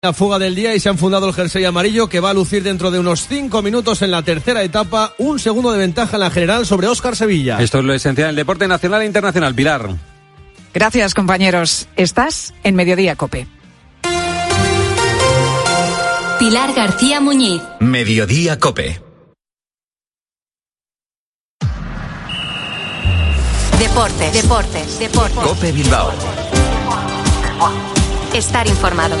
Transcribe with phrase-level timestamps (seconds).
[0.00, 2.62] La fuga del día y se han fundado el jersey amarillo que va a lucir
[2.62, 6.30] dentro de unos cinco minutos en la tercera etapa, un segundo de ventaja en la
[6.30, 7.58] general sobre Óscar Sevilla.
[7.58, 9.56] Esto es lo esencial del deporte nacional e internacional.
[9.56, 9.88] Pilar.
[10.72, 11.88] Gracias, compañeros.
[11.96, 13.48] Estás en Mediodía Cope.
[16.38, 17.60] Pilar García Muñiz.
[17.80, 19.00] Mediodía Cope.
[23.80, 25.40] Deportes, deportes, deportes.
[25.40, 26.12] Cope Bilbao.
[28.32, 29.16] Estar informado.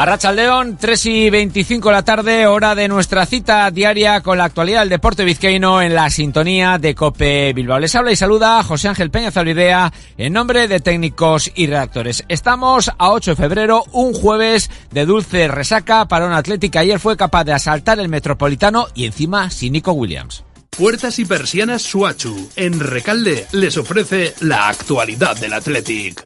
[0.00, 4.80] Arrachaldeón, 3 y 25 de la tarde, hora de nuestra cita diaria con la actualidad
[4.80, 7.78] del deporte vizcaíno en la sintonía de Cope Bilbao.
[7.78, 12.24] Les habla y saluda José Ángel Peña Zalvidea en nombre de técnicos y redactores.
[12.28, 16.80] Estamos a 8 de febrero, un jueves de dulce resaca para una atlética.
[16.80, 20.44] Ayer fue capaz de asaltar el Metropolitano y encima sin Nico Williams.
[20.70, 22.48] Puertas y persianas Suachu.
[22.56, 26.24] En Recalde les ofrece la actualidad del Athletic.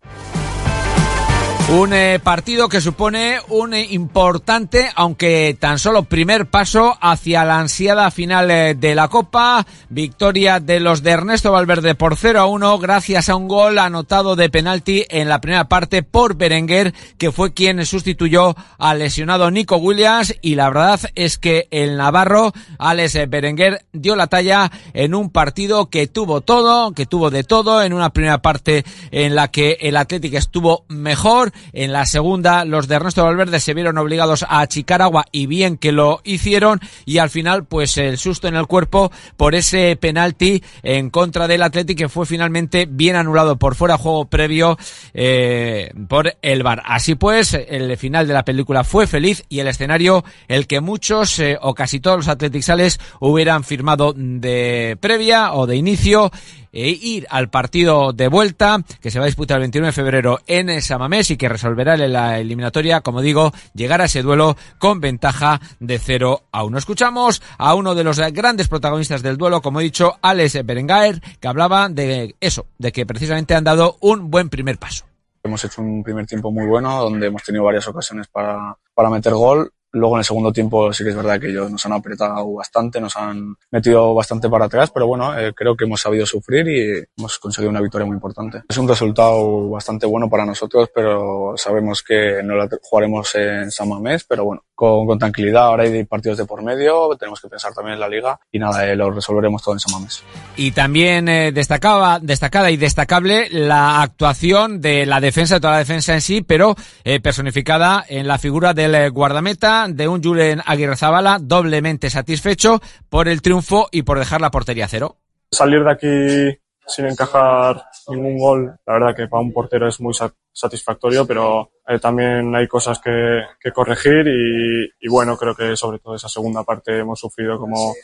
[1.71, 7.59] Un eh, partido que supone un eh, importante, aunque tan solo primer paso hacia la
[7.59, 9.67] ansiada final eh, de la Copa.
[9.89, 14.37] Victoria de los de Ernesto Valverde por 0 a 1 gracias a un gol anotado
[14.37, 19.77] de penalti en la primera parte por Berenguer, que fue quien sustituyó al lesionado Nico
[19.77, 20.37] Williams.
[20.43, 25.89] Y la verdad es que el Navarro, Alex Berenguer, dio la talla en un partido
[25.89, 29.97] que tuvo todo, que tuvo de todo, en una primera parte en la que el
[29.97, 35.01] Atlético estuvo mejor en la segunda, los de Ernesto Valverde se vieron obligados a achicar
[35.01, 36.81] agua y bien que lo hicieron.
[37.07, 41.63] Y al final, pues el susto en el cuerpo por ese penalti en contra del
[41.63, 44.77] Atlético que fue finalmente bien anulado por fuera juego previo
[45.13, 46.83] eh, por el VAR.
[46.85, 51.39] Así pues, el final de la película fue feliz y el escenario el que muchos
[51.39, 56.31] eh, o casi todos los atleticales hubieran firmado de previa o de inicio
[56.75, 60.41] e ir al partido de vuelta que se va a disputar el 21 de febrero
[60.47, 65.61] en Samamés y que resolverá la eliminatoria, como digo, llegar a ese duelo con ventaja
[65.79, 66.79] de 0 a 1.
[66.79, 71.49] Escuchamos a uno de los grandes protagonistas del duelo, como he dicho, Alex Berengaer, que
[71.49, 75.05] hablaba de eso, de que precisamente han dado un buen primer paso.
[75.43, 79.35] Hemos hecho un primer tiempo muy bueno, donde hemos tenido varias ocasiones para, para meter
[79.35, 79.71] gol.
[79.95, 83.01] Luego en el segundo tiempo sí que es verdad que ellos nos han apretado bastante,
[83.01, 87.05] nos han metido bastante para atrás, pero bueno, eh, creo que hemos sabido sufrir y
[87.17, 88.63] hemos conseguido una victoria muy importante.
[88.69, 93.89] Es un resultado bastante bueno para nosotros, pero sabemos que no la jugaremos en San
[93.89, 95.67] Mamés, pero bueno, con, con, tranquilidad.
[95.67, 98.85] Ahora hay partidos de por medio, tenemos que pensar también en la liga y nada,
[98.87, 100.25] eh, lo resolveremos todo en San Mamés.
[100.57, 105.79] Y también eh, destacaba, destacada y destacable la actuación de la defensa, de toda la
[105.79, 106.75] defensa en sí, pero
[107.05, 113.29] eh, personificada en la figura del guardameta de un Julen Aguirre Zabala doblemente satisfecho por
[113.29, 115.17] el triunfo y por dejar la portería cero.
[115.51, 120.13] Salir de aquí sin encajar ningún gol, la verdad que para un portero es muy
[120.53, 125.99] satisfactorio, pero eh, también hay cosas que, que corregir y, y, bueno, creo que sobre
[125.99, 127.95] todo esa segunda parte hemos sufrido como,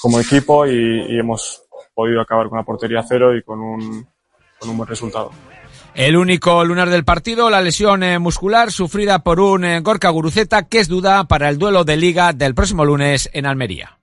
[0.00, 1.62] como equipo y, y hemos
[1.94, 4.06] podido acabar con la portería cero y con un,
[4.58, 5.30] con un buen resultado.
[5.96, 10.64] El único lunar del partido, la lesión eh, muscular sufrida por un eh, Gorka Guruceta,
[10.64, 13.98] que es duda para el duelo de liga del próximo lunes en Almería.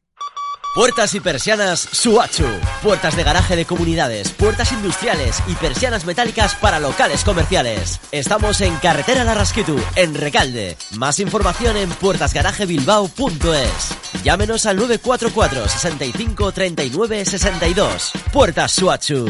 [0.73, 2.47] Puertas y persianas Suachu.
[2.81, 7.99] Puertas de garaje de comunidades, puertas industriales y persianas metálicas para locales comerciales.
[8.11, 10.75] Estamos en Carretera Larrasquitu, en Recalde.
[10.97, 14.23] Más información en puertasgarajebilbao.es.
[14.23, 18.13] Llámenos al 944 65 39 62.
[18.31, 19.29] Puertas Suachu.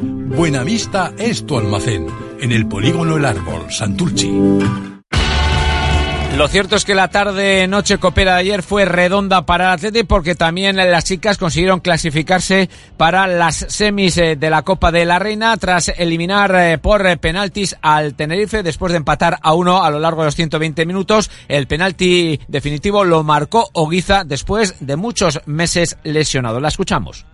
[0.00, 2.08] Buenavista es tu almacén.
[2.40, 4.28] En el polígono El Árbol, Santurchi.
[6.36, 10.34] Lo cierto es que la tarde-noche copera de ayer fue redonda para el Atleti porque
[10.34, 15.90] también las chicas consiguieron clasificarse para las semis de la Copa de la Reina tras
[15.96, 20.34] eliminar por penaltis al Tenerife después de empatar a uno a lo largo de los
[20.34, 21.30] 120 minutos.
[21.46, 26.58] El penalti definitivo lo marcó Oguiza después de muchos meses lesionado.
[26.58, 27.26] La escuchamos.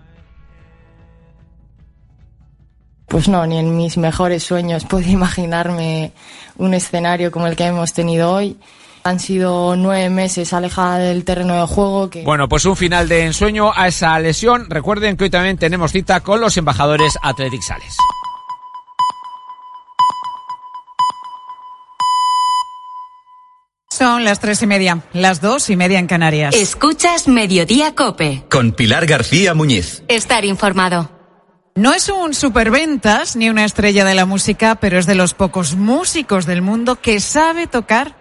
[3.08, 6.12] Pues no, ni en mis mejores sueños puedo imaginarme
[6.56, 8.56] un escenario como el que hemos tenido hoy.
[9.04, 12.10] Han sido nueve meses alejada del terreno de juego.
[12.10, 12.24] Que...
[12.24, 14.68] Bueno, pues un final de ensueño a esa lesión.
[14.68, 17.96] Recuerden que hoy también tenemos cita con los embajadores Athletic Sales.
[23.90, 26.54] Son las tres y media, las dos y media en Canarias.
[26.54, 28.44] Escuchas Mediodía Cope.
[28.50, 30.04] Con Pilar García Muñiz.
[30.08, 31.17] Estar informado.
[31.78, 35.76] No es un superventas ni una estrella de la música, pero es de los pocos
[35.76, 38.16] músicos del mundo que sabe tocar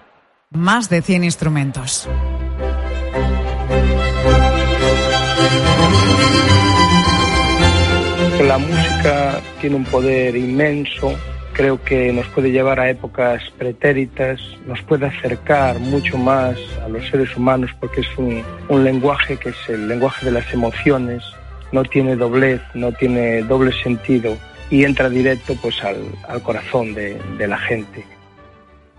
[0.51, 2.07] más de 100 instrumentos.
[8.47, 11.15] La música tiene un poder inmenso
[11.57, 16.55] creo que nos puede llevar a épocas pretéritas, nos puede acercar mucho más
[16.85, 18.43] a los seres humanos porque es un,
[18.83, 21.23] lenguaje que es el lenguaje de las emociones,
[21.71, 24.37] no tiene doblez, no tiene doble sentido
[24.69, 28.05] y entra directo pues al, corazón de, de la gente.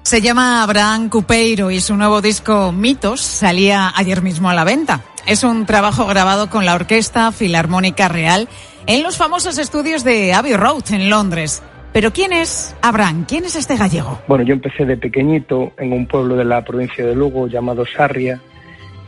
[0.03, 5.03] Se llama Abraham Cupeiro y su nuevo disco Mitos salía ayer mismo a la venta.
[5.27, 8.49] Es un trabajo grabado con la Orquesta Filarmónica Real
[8.87, 11.63] en los famosos estudios de Abbey Road en Londres.
[11.93, 13.27] Pero ¿quién es Abraham?
[13.29, 14.19] ¿Quién es este gallego?
[14.29, 18.41] Bueno, yo empecé de pequeñito en un pueblo de la provincia de Lugo llamado Sarria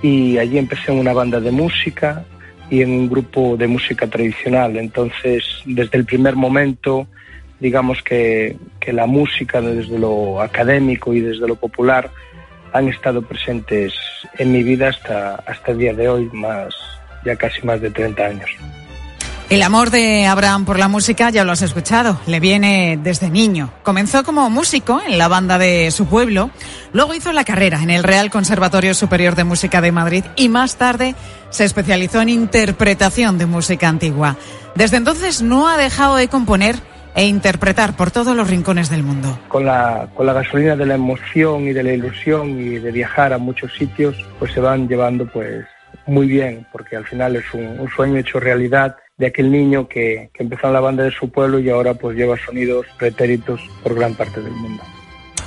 [0.03, 2.25] y allí empecé en una banda de música
[2.71, 4.77] y en un grupo de música tradicional.
[4.77, 7.07] Entonces, desde el primer momento,
[7.59, 12.11] digamos que, que la música desde lo académico y desde lo popular
[12.73, 13.93] han estado presentes
[14.39, 16.75] en mi vida hasta, hasta el día de hoy, más
[17.25, 18.51] ya casi más de 30 años.
[19.51, 23.73] El amor de Abraham por la música ya lo has escuchado, le viene desde niño.
[23.83, 26.51] Comenzó como músico en la banda de su pueblo,
[26.93, 30.77] luego hizo la carrera en el Real Conservatorio Superior de Música de Madrid y más
[30.77, 31.17] tarde
[31.49, 34.37] se especializó en interpretación de música antigua.
[34.77, 36.77] Desde entonces no ha dejado de componer
[37.17, 39.37] e interpretar por todos los rincones del mundo.
[39.49, 43.33] Con la, con la gasolina de la emoción y de la ilusión y de viajar
[43.33, 45.67] a muchos sitios, pues se van llevando pues
[46.07, 50.31] muy bien, porque al final es un, un sueño hecho realidad de aquel niño que,
[50.35, 54.15] empezó en la banda de su pueblo y ahora pues lleva sonidos pretéritos por gran
[54.15, 54.83] parte del mundo.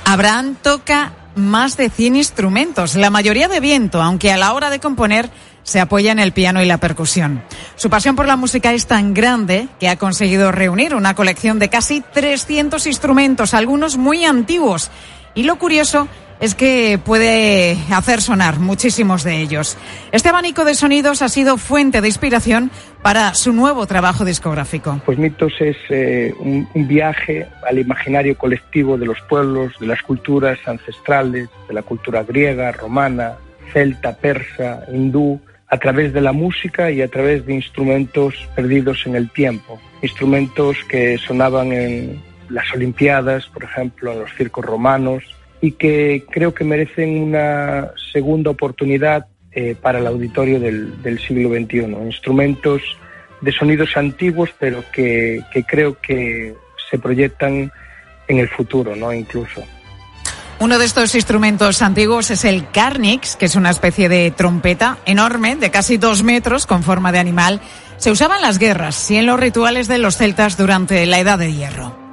[0.04, 4.78] Abraham toca más de 100 instrumentos, la mayoría de viento, aunque a la hora de
[4.78, 5.28] componer
[5.64, 7.42] se apoya en el piano y la percusión.
[7.74, 11.68] Su pasión por la música es tan grande que ha conseguido reunir una colección de
[11.68, 14.92] casi 300 instrumentos, algunos muy antiguos.
[15.34, 16.08] Y lo curioso
[16.40, 19.76] es que puede hacer sonar muchísimos de ellos.
[20.12, 22.70] Este abanico de sonidos ha sido fuente de inspiración
[23.02, 25.00] para su nuevo trabajo discográfico.
[25.04, 30.58] Pues Mitos es eh, un, viaje al imaginario colectivo de los pueblos, de las culturas
[30.66, 33.34] ancestrales, de la cultura griega, romana,
[33.72, 39.16] celta, persa, hindú, a través de la música y a través de instrumentos perdidos en
[39.16, 45.24] el tiempo, instrumentos que sonaban en las Olimpiadas, por ejemplo, los circos romanos,
[45.60, 49.26] y que creo que merecen una segunda oportunidad
[49.56, 51.86] eh, para el auditorio del, siglo XXI.
[52.04, 52.82] Instrumentos
[53.40, 56.54] de sonidos antiguos, pero que, creo que
[56.90, 57.70] se proyectan
[58.26, 59.12] en el futuro, ¿no?
[59.12, 59.62] Incluso.
[60.58, 65.56] Uno de estos instrumentos antiguos es el carnix, que es una especie de trompeta enorme,
[65.56, 67.60] de casi dos metros, con forma de animal.
[67.96, 71.38] Se usaba en las guerras y en los rituales de los celtas durante la Edad
[71.38, 72.03] de Hierro.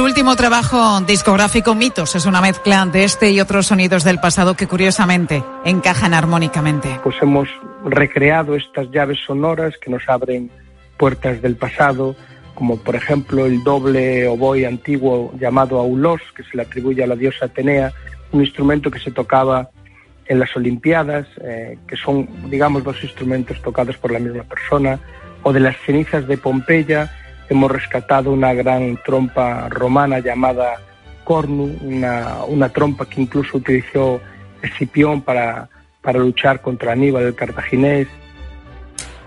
[0.00, 4.54] Su último trabajo discográfico, Mitos, es una mezcla de este y otros sonidos del pasado
[4.54, 6.98] que curiosamente encajan armónicamente.
[7.02, 7.50] Pues hemos
[7.84, 10.50] recreado estas llaves sonoras que nos abren
[10.96, 12.16] puertas del pasado,
[12.54, 17.14] como por ejemplo el doble oboe antiguo llamado aulos, que se le atribuye a la
[17.14, 17.92] diosa Atenea,
[18.32, 19.68] un instrumento que se tocaba
[20.24, 24.98] en las Olimpiadas, eh, que son, digamos, dos instrumentos tocados por la misma persona,
[25.42, 27.14] o de las cenizas de Pompeya,
[27.50, 30.80] hemos rescatado una gran trompa romana llamada
[31.24, 34.20] cornu, una, una trompa que incluso utilizó
[34.62, 35.68] Escipión para,
[36.02, 38.08] para luchar contra Aníbal el cartaginés.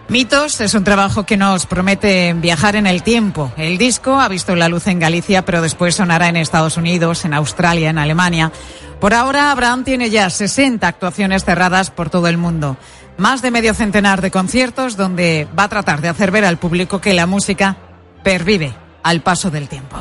[0.09, 3.51] Mitos es un trabajo que nos promete viajar en el tiempo.
[3.57, 7.33] El disco ha visto la luz en Galicia, pero después sonará en Estados Unidos, en
[7.33, 8.51] Australia, en Alemania.
[8.99, 12.77] Por ahora, Abraham tiene ya 60 actuaciones cerradas por todo el mundo.
[13.17, 16.99] Más de medio centenar de conciertos donde va a tratar de hacer ver al público
[16.99, 17.77] que la música
[18.23, 19.97] pervive al paso del tiempo.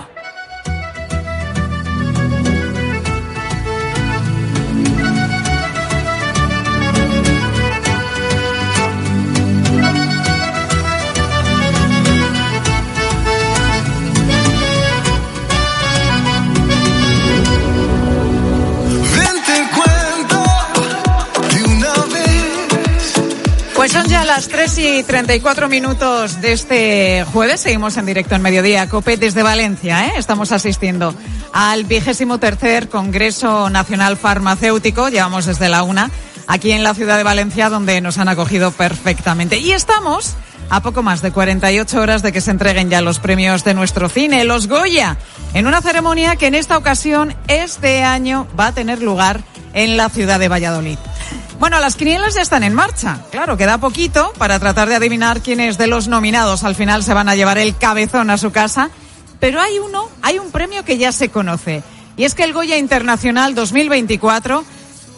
[23.82, 27.62] Pues son ya las 3 y 34 minutos de este jueves.
[27.62, 30.06] Seguimos en directo en Mediodía Cope desde Valencia.
[30.06, 30.12] ¿eh?
[30.18, 31.12] Estamos asistiendo
[31.52, 35.08] al vigésimo tercer Congreso Nacional Farmacéutico.
[35.08, 36.12] Llevamos desde la una
[36.46, 39.58] aquí en la ciudad de Valencia, donde nos han acogido perfectamente.
[39.58, 40.36] Y estamos
[40.70, 44.08] a poco más de 48 horas de que se entreguen ya los premios de nuestro
[44.08, 45.16] cine, los Goya,
[45.54, 49.40] en una ceremonia que en esta ocasión, este año, va a tener lugar
[49.74, 50.98] en la ciudad de Valladolid.
[51.58, 53.24] Bueno, las quinielas ya están en marcha.
[53.30, 57.28] Claro, queda poquito para tratar de adivinar quiénes de los nominados al final se van
[57.28, 58.90] a llevar el cabezón a su casa.
[59.38, 61.82] Pero hay uno, hay un premio que ya se conoce.
[62.16, 64.64] Y es que el Goya Internacional 2024,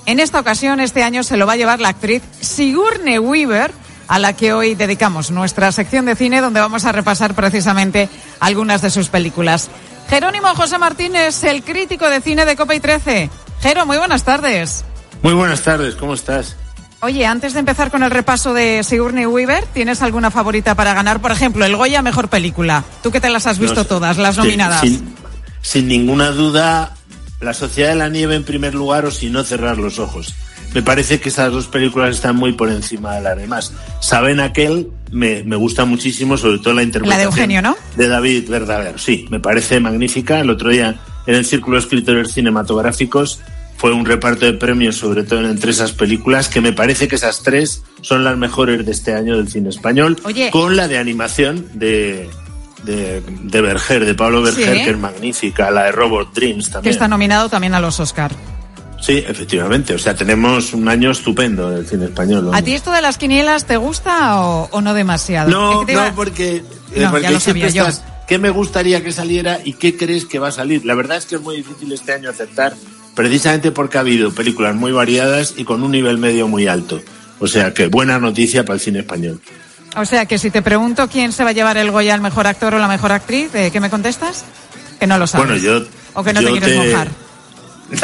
[0.07, 3.73] en esta ocasión, este año, se lo va a llevar la actriz Sigourney Weaver,
[4.09, 8.09] a la que hoy dedicamos nuestra sección de cine, donde vamos a repasar precisamente
[8.41, 9.69] algunas de sus películas.
[10.09, 13.31] Jerónimo José Martínez, el crítico de cine de Copa y 13.
[13.61, 14.85] Jero, muy buenas tardes.
[15.25, 16.55] Muy buenas tardes, ¿cómo estás?
[17.01, 21.23] Oye, antes de empezar con el repaso de Sigourney Weaver, ¿tienes alguna favorita para ganar?
[21.23, 22.85] Por ejemplo, el Goya Mejor Película.
[23.03, 24.83] Tú que te las has visto todas, las nominadas.
[24.83, 25.15] Sin,
[25.63, 26.95] sin, ninguna duda,
[27.41, 30.35] La Sociedad de la Nieve en primer lugar o si no cerrar los ojos.
[30.75, 33.73] Me parece que esas dos películas están muy por encima de las demás.
[34.01, 37.19] Saben aquel, me, me gusta muchísimo, sobre todo la interpretación.
[37.19, 37.77] La de Eugenio, ¿no?
[37.97, 40.41] De David Verdaguer, sí, me parece magnífica.
[40.41, 43.41] El otro día en el Círculo de Escritores Cinematográficos
[43.85, 47.43] fue un reparto de premios, sobre todo entre esas películas, que me parece que esas
[47.43, 50.51] tres son las mejores de este año del cine español, Oye.
[50.51, 52.31] con la de animación de,
[52.85, 54.85] de, de Berger, de Pablo Berger, Sí.
[54.85, 56.93] que es magnífica, la de Robot Dreams Que también.
[56.95, 58.33] está nominado también a los Oscar.
[59.03, 62.53] Sí, efectivamente, o sea, tenemos un año estupendo del cine español.
[62.55, 65.51] ¿A ti esto de las quinielas te gusta o, o no demasiado?
[65.51, 66.57] Es No, que no, porque,
[66.95, 67.87] eh, No, porque ya lo siempre sabía yo.
[67.91, 70.87] estás, ¿qué me gustaría que saliera y qué crees que va a salir?
[70.87, 72.73] La verdad es que es muy difícil este año aceptar,
[73.15, 77.01] precisamente porque ha habido películas muy variadas y con un nivel medio muy alto.
[77.39, 79.41] O sea que buena noticia para el cine español.
[79.97, 82.47] O sea, que si te pregunto quién se va a llevar el Goya al mejor
[82.47, 84.45] actor o la mejor actriz, ¿eh, ¿qué me contestas?
[84.99, 85.47] Que no lo sabes.
[85.47, 85.87] Bueno, yo...
[86.15, 87.09] O que no te quieres mojar.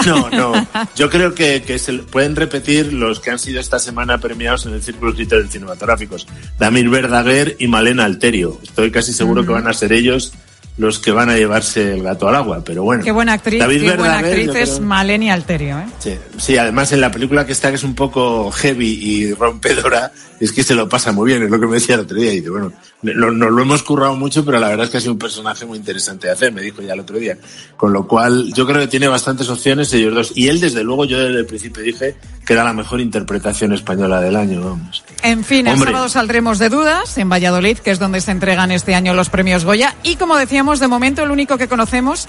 [0.06, 0.68] No, no.
[0.94, 4.74] Yo creo que, que se pueden repetir los que han sido esta semana premiados en
[4.74, 6.28] el Círculo de Cinematográficos.
[6.58, 8.60] Damir Verdaguer y Malena Alterio.
[8.62, 10.34] Estoy casi seguro que van a ser ellos
[10.80, 13.04] los que van a llevarse el gato al agua, pero bueno.
[13.04, 15.86] Qué buena actriz, David qué buena Verdaguer, actriz es Maleni Alterio, ¿eh?
[15.98, 20.10] Sí, sí, además en la película que está, que es un poco heavy y rompedora,
[20.40, 22.32] es que se lo pasa muy bien, es lo que me decía el otro día.
[22.32, 25.00] Y dice, bueno, no- nos lo hemos currado mucho, pero la verdad es que ha
[25.00, 27.36] sido un personaje muy interesante de hacer, me dijo ya el otro día.
[27.76, 30.32] Con lo cual, yo creo que tiene bastantes opciones ellos dos.
[30.34, 32.16] Y él, desde luego, yo desde el principio dije
[32.46, 35.04] que era la mejor interpretación española del año, vamos.
[35.22, 35.90] En fin, el Hombre.
[35.92, 39.64] sábado saldremos de dudas en Valladolid, que es donde se entregan este año los premios
[39.64, 39.94] Goya.
[40.02, 42.26] Y como decíamos, de momento el único que conocemos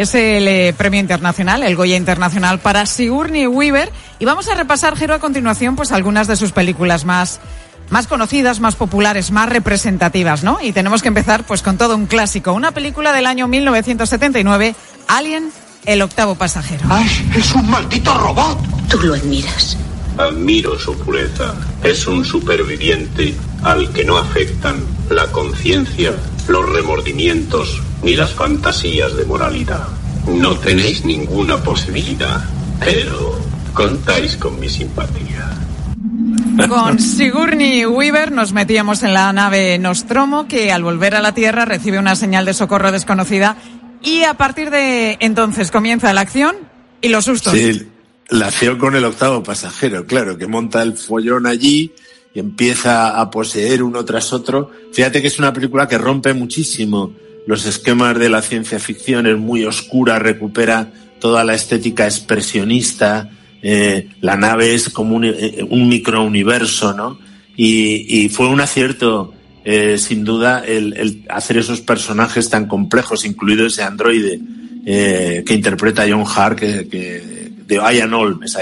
[0.00, 3.92] es el eh, premio internacional, el Goya Internacional para Sigourney Weaver.
[4.18, 7.40] Y vamos a repasar, Jero, a continuación, pues algunas de sus películas más,
[7.90, 10.58] más conocidas, más populares, más representativas, ¿no?
[10.62, 14.74] Y tenemos que empezar pues con todo un clásico, una película del año 1979,
[15.08, 15.50] Alien,
[15.84, 16.88] el octavo pasajero.
[17.36, 18.58] es un maldito robot.
[18.88, 19.76] Tú lo admiras.
[20.16, 21.54] Admiro su pureza.
[21.84, 26.14] Es un superviviente al que no afectan la conciencia,
[26.50, 29.86] los remordimientos ni las fantasías de moralidad.
[30.26, 32.44] No tenéis ninguna posibilidad,
[32.80, 33.38] pero
[33.72, 35.48] contáis con mi simpatía.
[36.68, 41.64] Con Sigourney Weaver nos metíamos en la nave Nostromo, que al volver a la Tierra
[41.64, 43.56] recibe una señal de socorro desconocida
[44.02, 46.56] y a partir de entonces comienza la acción
[47.00, 47.52] y los sustos.
[47.52, 47.88] Sí,
[48.28, 51.92] la acción con el octavo pasajero, claro, que monta el follón allí
[52.34, 54.70] y empieza a poseer uno tras otro.
[54.92, 57.12] Fíjate que es una película que rompe muchísimo
[57.46, 63.30] los esquemas de la ciencia ficción, es muy oscura, recupera toda la estética expresionista,
[63.62, 67.18] eh, la nave es como un, eh, un microuniverso, ¿no?
[67.56, 69.34] Y, fue un acierto,
[69.64, 74.40] eh, sin duda, el, hacer esos personajes tan complejos, incluido ese androide
[74.82, 78.12] que interpreta John Hart, que, de Ian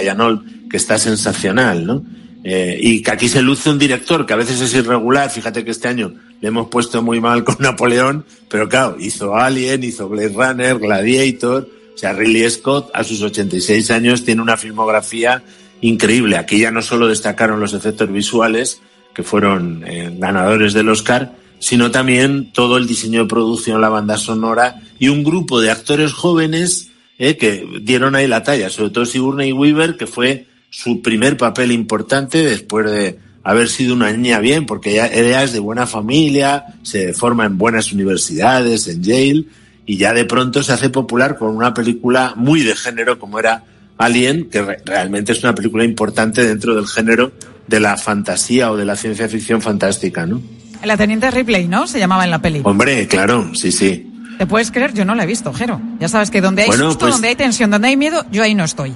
[0.03, 2.03] Ian que está sensacional, ¿no?
[2.51, 5.29] Eh, y que aquí se luce un director que a veces es irregular.
[5.29, 9.85] Fíjate que este año le hemos puesto muy mal con Napoleón, pero claro, hizo Alien,
[9.85, 11.69] hizo Blade Runner, Gladiator.
[11.95, 15.43] O sea, Ridley Scott a sus 86 años tiene una filmografía
[15.83, 16.39] increíble.
[16.39, 18.81] Aquí ya no solo destacaron los efectos visuales,
[19.13, 24.17] que fueron eh, ganadores del Oscar, sino también todo el diseño de producción, la banda
[24.17, 29.05] sonora y un grupo de actores jóvenes eh, que dieron ahí la talla, sobre todo
[29.05, 34.67] Sigourney Weaver, que fue su primer papel importante después de haber sido una niña bien,
[34.67, 39.45] porque ella, ella es de buena familia, se forma en buenas universidades, en Yale,
[39.87, 43.65] y ya de pronto se hace popular con una película muy de género como era
[43.97, 47.33] Alien, que re- realmente es una película importante dentro del género
[47.67, 50.41] de la fantasía o de la ciencia ficción fantástica, ¿no?
[50.85, 51.87] La teniente Ripley, ¿no?
[51.87, 52.61] Se llamaba en la peli.
[52.65, 54.13] Hombre, claro, sí, sí.
[54.37, 54.93] ¿Te puedes creer?
[54.95, 55.81] Yo no la he visto, Jero.
[55.99, 58.43] Ya sabes que donde hay Bueno, susto, pues- donde hay tensión, donde hay miedo, yo
[58.45, 58.95] ahí no estoy.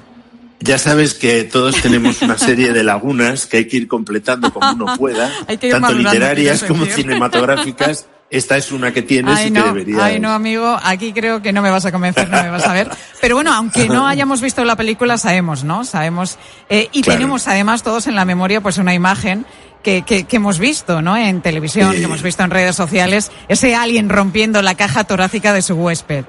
[0.65, 4.71] Ya sabes que todos tenemos una serie de lagunas que hay que ir completando como
[4.73, 8.07] uno pueda, Hay que ir tanto literarias como cinematográficas.
[8.31, 10.05] Esta es una que tienes Ay y no, que debería.
[10.07, 12.73] ay no, amigo, aquí creo que no me vas a convencer, no me vas a
[12.73, 12.89] ver.
[13.21, 15.85] Pero bueno, aunque no hayamos visto la película, sabemos, ¿no?
[15.85, 16.39] Sabemos.
[16.71, 17.19] eh, y Claro.
[17.19, 19.45] tenemos además todos en la memoria pues una imagen
[19.83, 21.15] que, que, que hemos visto, ¿no?
[21.17, 21.99] En televisión, Sí.
[21.99, 26.25] que hemos visto en redes sociales, ese alien rompiendo la caja torácica de su huésped.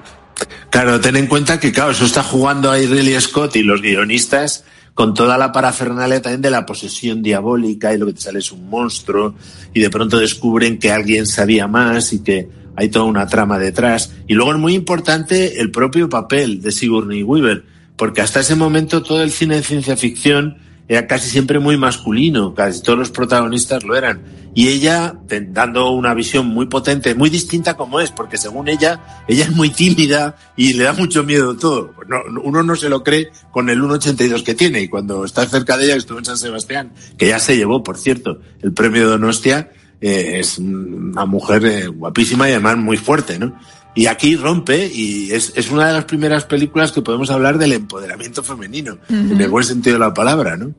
[0.70, 4.64] Claro, ten en cuenta que, claro, eso está jugando ahí Ridley Scott y los guionistas
[4.94, 8.52] con toda la parafernalia también de la posesión diabólica y lo que te sale es
[8.52, 9.34] un monstruo
[9.72, 14.12] y de pronto descubren que alguien sabía más y que hay toda una trama detrás.
[14.26, 17.64] Y luego es muy importante el propio papel de Sigourney Weaver,
[17.96, 22.54] porque hasta ese momento todo el cine de ciencia ficción era casi siempre muy masculino,
[22.54, 24.22] casi todos los protagonistas lo eran.
[24.54, 25.14] Y ella,
[25.48, 29.70] dando una visión muy potente, muy distinta como es, porque según ella, ella es muy
[29.70, 31.92] tímida y le da mucho miedo todo.
[32.06, 34.82] No, uno no se lo cree con el 1,82 que tiene.
[34.82, 37.96] Y cuando está cerca de ella, estuvo en San Sebastián, que ya se llevó, por
[37.96, 43.58] cierto, el premio Donostia, eh, es una mujer eh, guapísima y además muy fuerte, ¿no?
[43.94, 47.72] Y aquí rompe y es, es una de las primeras películas que podemos hablar del
[47.72, 50.74] empoderamiento femenino, en el buen sentido de la palabra, ¿no?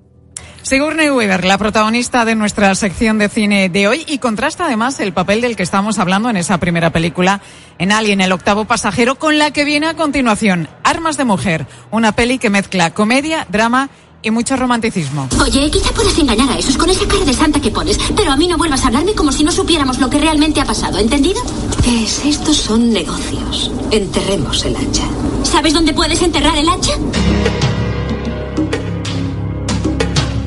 [0.65, 5.13] Sigourney Weaver, la protagonista de nuestra sección de cine de hoy, y contrasta además el
[5.13, 7.39] papel del que estamos hablando en esa primera película,
[7.77, 12.13] en Alien, el octavo pasajero, con la que viene a continuación, Armas de Mujer, una
[12.13, 15.27] peli que mezcla comedia, drama y mucho romanticismo.
[15.41, 18.37] Oye, quizá puedas engañar a esos con esa cara de santa que pones, pero a
[18.37, 21.41] mí no vuelvas a hablarme como si no supiéramos lo que realmente ha pasado, ¿entendido?
[21.83, 23.71] Tess, estos son negocios.
[23.91, 25.03] Enterremos el hacha.
[25.43, 26.93] ¿Sabes dónde puedes enterrar el hacha?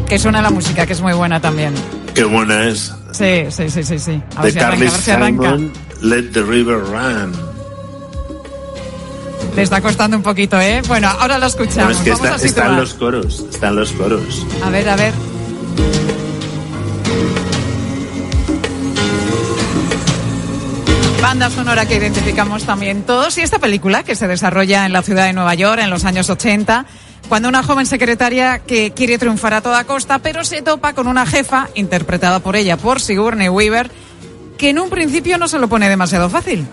[0.08, 1.74] Que suena la música, que es muy buena también.
[2.14, 2.92] Qué buena es.
[3.12, 4.22] Sí, sí, sí, sí, sí.
[4.36, 5.42] A ver De si arranca, a ver si arranca.
[5.56, 7.57] Simon, Let the River Run.
[9.58, 10.82] Le está costando un poquito, ¿eh?
[10.86, 11.96] Bueno, ahora lo escuchamos.
[11.96, 12.66] es que Vamos está- a situar.
[12.66, 14.46] están los coros, están los coros.
[14.64, 15.12] A ver, a ver.
[21.22, 25.26] Banda sonora que identificamos también todos y esta película que se desarrolla en la ciudad
[25.26, 26.86] de Nueva York en los años 80,
[27.28, 31.26] cuando una joven secretaria que quiere triunfar a toda costa, pero se topa con una
[31.26, 33.90] jefa, interpretada por ella, por Sigourney Weaver,
[34.56, 36.66] que en un principio no se lo pone demasiado fácil.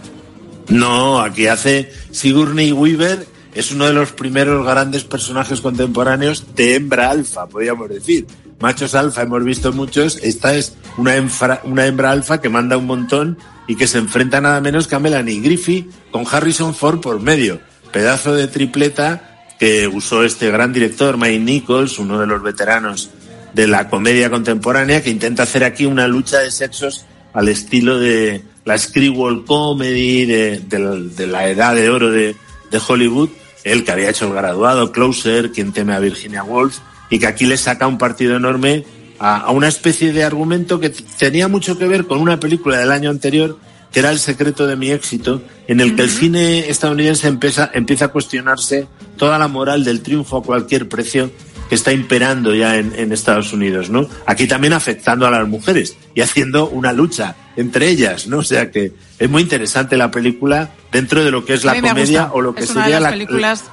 [0.70, 7.12] No, aquí hace Sigourney Weaver, es uno de los primeros grandes personajes contemporáneos de hembra
[7.12, 8.26] alfa, podríamos decir.
[8.60, 12.86] Machos alfa hemos visto muchos, esta es una, enfra- una hembra alfa que manda un
[12.86, 17.20] montón y que se enfrenta nada menos que a Melanie Griffith con Harrison Ford por
[17.20, 17.60] medio.
[17.92, 23.10] Pedazo de tripleta que usó este gran director, Mike Nichols, uno de los veteranos
[23.54, 28.44] de la comedia contemporánea, que intenta hacer aquí una lucha de sexos al estilo de
[28.66, 32.36] la screwball comedy de, de la, de la edad de oro de,
[32.72, 33.30] de Hollywood,
[33.64, 37.46] él que había hecho el graduado, Closer, quien teme a Virginia Woolf, y que aquí
[37.46, 38.84] le saca un partido enorme
[39.20, 42.92] a, a una especie de argumento que tenía mucho que ver con una película del
[42.92, 43.58] año anterior,
[43.92, 48.06] que era El secreto de mi éxito, en el que el cine estadounidense empieza, empieza
[48.06, 51.32] a cuestionarse toda la moral del triunfo a cualquier precio
[51.70, 54.08] que está imperando ya en, en Estados Unidos, ¿no?
[54.26, 58.40] Aquí también afectando a las mujeres y haciendo una lucha entre ellas, ¿no?
[58.40, 62.24] O sea que es muy interesante la película dentro de lo que es la comedia
[62.24, 62.34] gusta.
[62.34, 63.64] o lo que es una sería de las la películas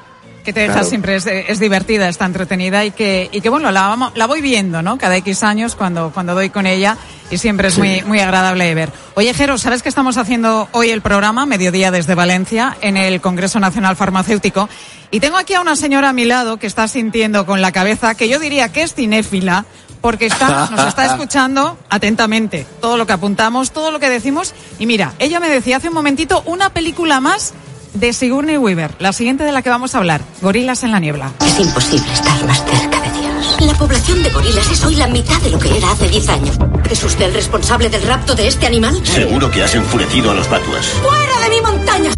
[0.45, 0.89] que te deja Claro.
[0.89, 4.41] siempre es, es divertida, está entretenida y que y que bueno la vamos- la voy
[4.41, 4.99] viendo, ¿no?
[4.99, 6.97] Cada X años cuando cuando doy con ella
[7.31, 7.81] y siempre es Sí.
[7.81, 8.93] muy muy agradable de ver.
[9.15, 13.61] Oye, Jero, ¿sabes que estamos haciendo hoy el programa Mediodía desde Valencia en el Congreso
[13.61, 14.69] Nacional Farmacéutico?
[15.11, 18.15] Y tengo aquí a una señora a mi lado que está sintiendo con la cabeza
[18.15, 19.67] que yo diría que es cinéfila
[20.01, 24.55] porque está, nos está escuchando atentamente todo lo que apuntamos, todo lo que decimos.
[24.81, 27.55] Y mira, ella me decía hace un momentito una película más
[27.95, 31.33] de Sigourney Weaver, la siguiente de la que vamos a hablar, Gorilas en la niebla.
[31.47, 33.57] Es imposible estar más cerca de Dios.
[33.61, 36.59] La población de gorilas es hoy la mitad de lo que era hace 10 años.
[36.91, 38.99] ¿Es usted el responsable del rapto de este animal?
[39.05, 40.87] Seguro que has enfurecido a los batuas.
[40.87, 42.11] ¡Fuera de mi montaña!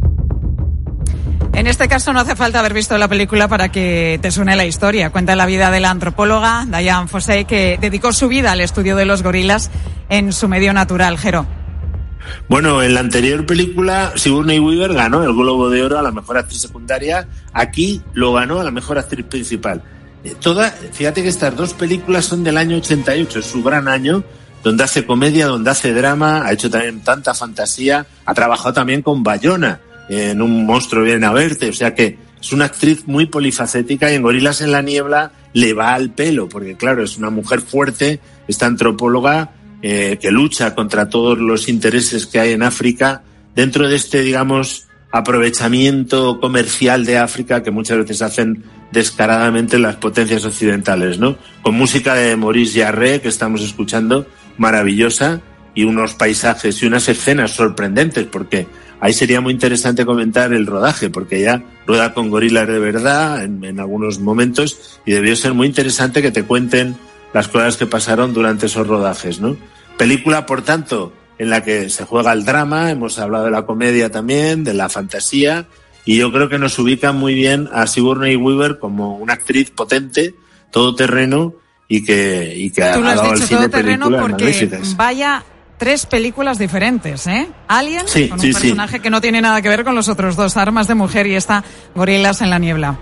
[1.55, 4.67] En este caso no hace falta haber visto la película para que te suene la
[4.67, 5.11] historia.
[5.11, 9.05] Cuenta la vida de la antropóloga Diane Fossey que dedicó su vida al estudio de
[9.05, 9.71] los gorilas
[10.09, 11.47] en su medio natural, Jero.
[12.49, 16.39] Bueno, en la anterior película, Sigourney Weaver ganó el Globo de Oro a la mejor
[16.39, 17.29] actriz secundaria.
[17.53, 19.83] Aquí lo ganó a la mejor actriz principal.
[20.25, 24.25] Eh, Toda, fíjate que estas dos películas son del año 88, es su gran año,
[24.63, 29.23] donde hace comedia, donde hace drama, ha hecho también tanta fantasía, ha trabajado también con
[29.23, 34.11] Bayona en Un monstruo viene a verte, o sea que es una actriz muy polifacética
[34.11, 37.61] y en Gorilas en la niebla le va al pelo, porque claro, es una mujer
[37.61, 39.53] fuerte esta antropóloga
[39.87, 43.23] eh, que lucha contra todos los intereses que hay en África
[43.55, 50.47] dentro de este, digamos, aprovechamiento comercial de África que muchas veces hacen descaradamente las potencias
[50.47, 51.37] occidentales, ¿no?
[51.61, 55.43] Con música de Maurice Jarre que estamos escuchando, maravillosa,
[55.75, 58.67] y unos paisajes y unas escenas sorprendentes, porque
[59.01, 63.79] ahí sería muy interesante comentar el rodaje, porque ella rueda con gorilas de verdad en
[63.79, 66.97] algunos momentos y debió ser muy interesante que te cuenten
[67.35, 69.57] las cosas que pasaron durante esos rodajes, ¿no?
[69.99, 74.11] Película, por tanto, en la que se juega el drama, hemos hablado de la comedia
[74.11, 75.67] también, de la fantasía,
[76.07, 80.35] y yo creo que nos ubica muy bien a Sigourney Weaver como una actriz potente,
[80.71, 81.55] todoterreno,
[81.89, 84.45] y que, y que ha lo has dado al dicho cine todo terreno películas porque
[84.45, 84.97] magníficas.
[84.97, 85.45] vaya
[85.77, 87.49] tres películas diferentes, ¿eh?
[87.69, 88.61] Alien, Sí, con sí, un sí.
[88.61, 91.35] personaje que no tiene nada que ver con los otros dos, Armas de Mujer y
[91.35, 91.63] esta
[91.95, 92.99] Gorilas en la Niebla.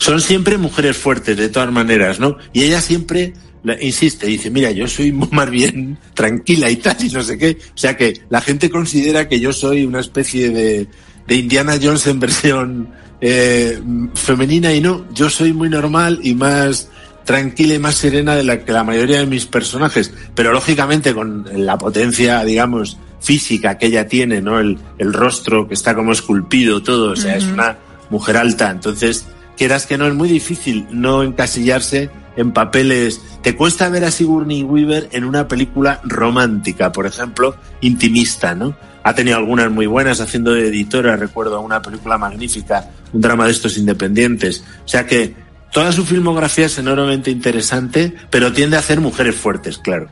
[0.00, 2.38] Son siempre mujeres fuertes, de todas maneras, ¿no?
[2.54, 3.34] Y ella siempre
[3.82, 7.58] insiste, dice, mira, yo soy más bien tranquila y tal, y no sé qué.
[7.74, 10.88] O sea que la gente considera que yo soy una especie de,
[11.26, 12.88] de Indiana Jones en versión
[13.20, 13.78] eh,
[14.14, 16.88] femenina y no, yo soy muy normal y más
[17.26, 21.46] tranquila y más serena de la que la mayoría de mis personajes, pero lógicamente con
[21.54, 24.58] la potencia, digamos, física que ella tiene, ¿no?
[24.58, 27.76] El, el rostro que está como esculpido, todo, o sea, es una
[28.08, 33.20] mujer alta, entonces quieras que no es muy difícil no encasillarse en papeles.
[33.42, 38.74] Te cuesta ver a Sigourney Weaver en una película romántica, por ejemplo, intimista, ¿no?
[39.02, 43.52] Ha tenido algunas muy buenas haciendo de editora, recuerdo una película magnífica, un drama de
[43.52, 44.64] estos independientes.
[44.84, 45.34] O sea que
[45.72, 50.08] toda su filmografía es enormemente interesante, pero tiende a hacer mujeres fuertes, claro.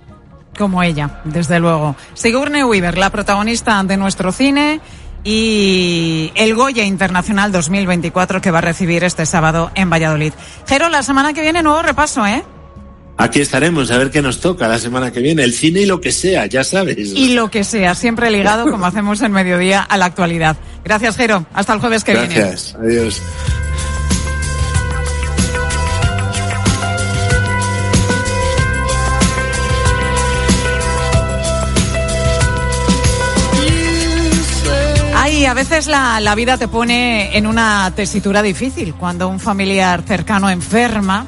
[0.57, 1.95] Como ella, desde luego.
[2.15, 4.81] Sigourney Weaver, la protagonista de nuestro cine
[5.25, 10.33] y el Goya Internacional 2024 que va a recibir este sábado en Valladolid.
[10.67, 12.43] Jero, la semana que viene nuevo repaso, ¿eh?
[13.21, 15.43] Aquí estaremos a ver qué nos toca la semana que viene.
[15.43, 16.97] El cine y lo que sea, ya sabes.
[16.99, 20.57] Y lo que sea, siempre ligado, como hacemos en mediodía, a la actualidad.
[20.85, 21.45] Gracias, Jero.
[21.53, 22.33] Hasta el jueves que viene.
[22.33, 22.77] Gracias.
[22.81, 23.21] Adiós.
[35.39, 40.03] Ay, a veces la, la vida te pone en una tesitura difícil cuando un familiar
[40.03, 41.27] cercano enferma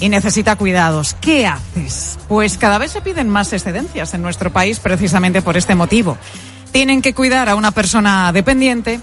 [0.00, 1.14] y necesita cuidados.
[1.20, 2.18] ¿Qué haces?
[2.28, 6.16] Pues cada vez se piden más excedencias en nuestro país precisamente por este motivo.
[6.72, 9.00] Tienen que cuidar a una persona dependiente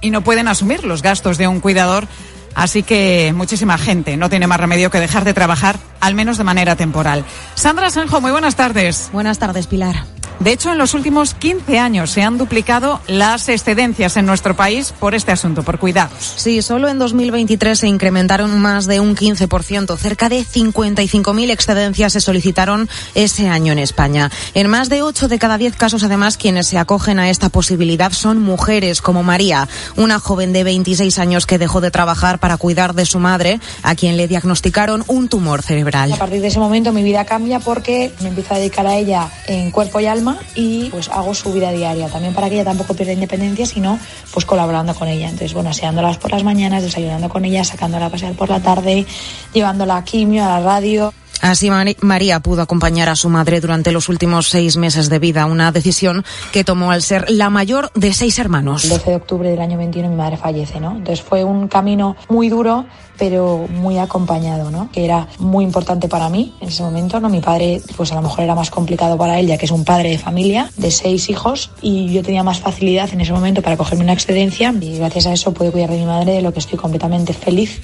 [0.00, 2.08] y no pueden asumir los gastos de un cuidador.
[2.56, 6.42] Así que muchísima gente no tiene más remedio que dejar de trabajar, al menos de
[6.42, 7.24] manera temporal.
[7.54, 9.08] Sandra Sanjo, muy buenas tardes.
[9.12, 10.17] Buenas tardes, Pilar.
[10.40, 14.92] De hecho, en los últimos 15 años se han duplicado las excedencias en nuestro país
[14.92, 16.34] por este asunto, por cuidados.
[16.36, 19.96] Sí, solo en 2023 se incrementaron más de un 15%.
[19.96, 24.30] Cerca de 55.000 excedencias se solicitaron ese año en España.
[24.54, 28.12] En más de 8 de cada 10 casos, además, quienes se acogen a esta posibilidad
[28.12, 32.94] son mujeres, como María, una joven de 26 años que dejó de trabajar para cuidar
[32.94, 36.12] de su madre, a quien le diagnosticaron un tumor cerebral.
[36.12, 39.28] A partir de ese momento mi vida cambia porque me empiezo a dedicar a ella
[39.48, 42.94] en cuerpo y alma y pues hago su vida diaria, también para que ella tampoco
[42.94, 43.98] pierda independencia, sino
[44.32, 45.26] pues colaborando con ella.
[45.26, 49.06] Entonces, bueno, aseándolas por las mañanas, desayunando con ella, sacándola a pasear por la tarde,
[49.52, 51.12] llevándola a quimio, a la radio.
[51.40, 51.70] Así
[52.00, 56.24] María pudo acompañar a su madre durante los últimos seis meses de vida, una decisión
[56.52, 58.84] que tomó al ser la mayor de seis hermanos.
[58.84, 60.96] El 12 de octubre del año 21 mi madre fallece, ¿no?
[60.96, 62.86] Entonces fue un camino muy duro,
[63.18, 64.90] pero muy acompañado, ¿no?
[64.92, 67.28] Que era muy importante para mí en ese momento, ¿no?
[67.28, 69.84] Mi padre, pues a lo mejor era más complicado para él, ya que es un
[69.84, 73.76] padre de familia, de seis hijos, y yo tenía más facilidad en ese momento para
[73.76, 76.60] cogerme una excedencia, y gracias a eso pude cuidar de mi madre, de lo que
[76.60, 77.80] estoy completamente feliz.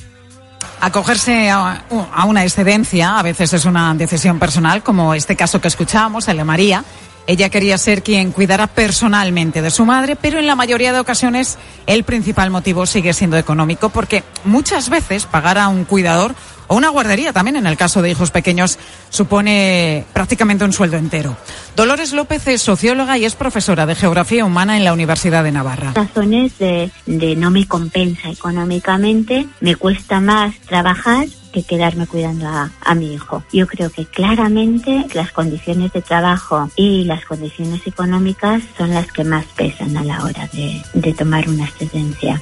[0.84, 5.68] Acogerse a, a una excedencia a veces es una decisión personal, como este caso que
[5.68, 6.84] escuchábamos, el de María.
[7.26, 11.56] Ella quería ser quien cuidara personalmente de su madre, pero en la mayoría de ocasiones
[11.86, 16.34] el principal motivo sigue siendo económico, porque muchas veces pagar a un cuidador
[16.68, 18.78] o una guardería, también en el caso de hijos pequeños,
[19.10, 21.36] supone prácticamente un sueldo entero.
[21.76, 25.92] Dolores López es socióloga y es profesora de Geografía Humana en la Universidad de Navarra.
[25.94, 32.70] razones de, de no me compensa económicamente, me cuesta más trabajar que quedarme cuidando a,
[32.80, 33.44] a mi hijo.
[33.52, 39.22] Yo creo que claramente las condiciones de trabajo y las condiciones económicas son las que
[39.22, 42.40] más pesan a la hora de, de tomar una excedencia.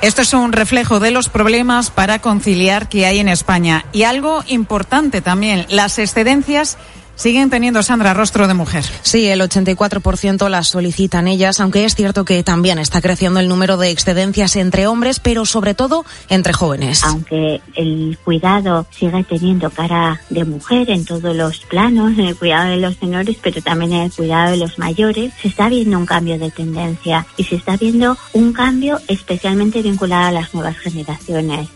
[0.00, 3.84] Esto es un reflejo de los problemas para conciliar que hay en España.
[3.92, 6.78] Y algo importante también, las excedencias
[7.18, 8.84] siguen teniendo, Sandra, rostro de mujer.
[9.02, 13.76] Sí, el 84% las solicitan ellas, aunque es cierto que también está creciendo el número
[13.76, 17.04] de excedencias entre hombres, pero sobre todo entre jóvenes.
[17.04, 22.70] Aunque el cuidado sigue teniendo cara de mujer en todos los planos, en el cuidado
[22.70, 26.06] de los menores, pero también en el cuidado de los mayores, se está viendo un
[26.06, 31.68] cambio de tendencia y se está viendo un cambio especialmente vinculado a las nuevas generaciones.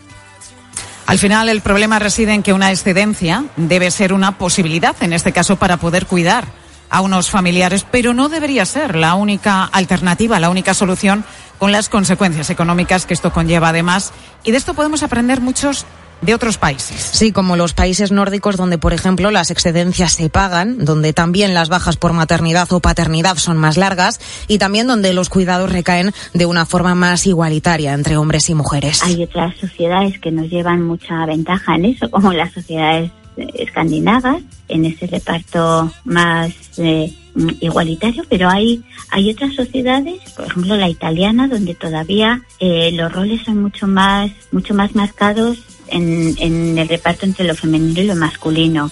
[1.05, 5.33] Al final, el problema reside en que una excedencia debe ser una posibilidad, en este
[5.33, 6.45] caso, para poder cuidar
[6.89, 11.25] a unos familiares, pero no debería ser la única alternativa, la única solución
[11.57, 14.13] con las consecuencias económicas que esto conlleva además.
[14.43, 15.85] Y de esto podemos aprender muchos
[16.23, 16.97] de otros países.
[17.13, 21.69] Sí, como los países nórdicos donde, por ejemplo, las excedencias se pagan, donde también las
[21.69, 26.45] bajas por maternidad o paternidad son más largas y también donde los cuidados recaen de
[26.45, 29.03] una forma más igualitaria entre hombres y mujeres.
[29.03, 34.85] Hay otras sociedades que nos llevan mucha ventaja en eso, como las sociedades escandinavas, en
[34.85, 37.13] ese reparto más eh,
[37.59, 43.41] igualitario, pero hay, hay otras sociedades, por ejemplo la italiana, donde todavía eh, los roles
[43.43, 45.59] son mucho más, mucho más marcados
[45.93, 48.91] en, el reparto entre lo femenino y lo masculino.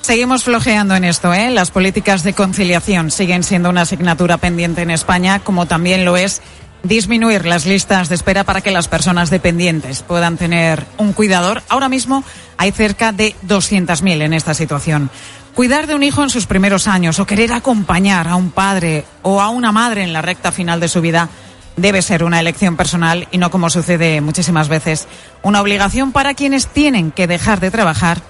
[0.00, 1.50] Seguimos flojeando en esto, ¿eh?
[1.50, 6.42] Las políticas de conciliación siguen siendo una asignatura pendiente en España, como también lo es
[6.82, 11.62] disminuir las listas de espera para que las personas dependientes puedan tener un cuidador.
[11.68, 12.24] Ahora mismo
[12.56, 15.08] hay cerca de 200.000 en esta situación.
[15.54, 19.40] Cuidar de un hijo en sus primeros años o querer acompañar a un padre o
[19.40, 21.28] a una madre en la recta final de su vida
[21.76, 25.08] debe ser una elección personal y no como sucede muchísimas veces,
[25.42, 28.20] una obligación para quienes tienen que dejar de trabajar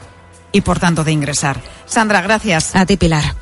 [0.53, 1.61] y por tanto de ingresar.
[1.87, 2.75] Sandra, gracias.
[2.77, 3.35] A ti, Pilar.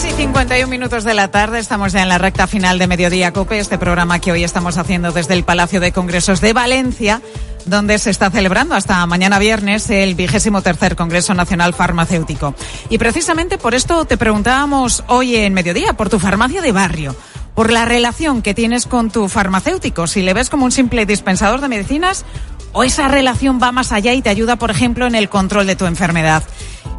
[0.00, 3.32] 3 y 51 minutos de la tarde, estamos ya en la recta final de Mediodía
[3.32, 7.20] Cope, este programa que hoy estamos haciendo desde el Palacio de Congresos de Valencia
[7.66, 12.54] donde se está celebrando hasta mañana viernes el vigésimo tercer Congreso Nacional Farmacéutico.
[12.90, 17.16] Y precisamente por esto te preguntábamos hoy en mediodía, por tu farmacia de barrio,
[17.56, 21.60] por la relación que tienes con tu farmacéutico, si le ves como un simple dispensador
[21.60, 22.24] de medicinas
[22.72, 25.74] o esa relación va más allá y te ayuda, por ejemplo, en el control de
[25.74, 26.44] tu enfermedad.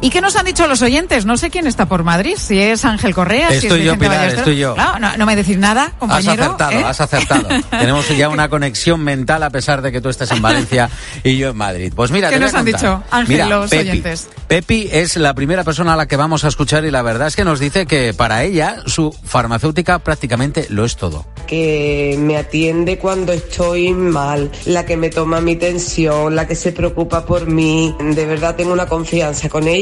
[0.02, 1.26] ¿Y qué nos han dicho los oyentes?
[1.26, 4.56] No sé quién está por Madrid, si es Ángel Correa, si es yo, Pilar, estoy
[4.56, 4.74] yo.
[4.74, 6.32] No, no, me decís nada, compañero.
[6.32, 6.84] Has acertado, ¿eh?
[6.84, 7.48] has acertado.
[7.70, 10.88] Tenemos ya una conexión mental a pesar de que tú estés en Valencia
[11.22, 11.92] y yo en Madrid.
[11.94, 14.28] Pues mira, ¿qué te nos han dicho, Ángel, los Pepi, oyentes?
[14.48, 17.36] Pepi es la primera persona a la que vamos a escuchar y la verdad es
[17.36, 21.26] que nos dice que para ella su farmacéutica prácticamente lo es todo.
[21.46, 26.72] Que me atiende cuando estoy mal, la que me toma mi tensión, la que se
[26.72, 27.94] preocupa por mí.
[28.00, 29.79] De verdad tengo una confianza con ella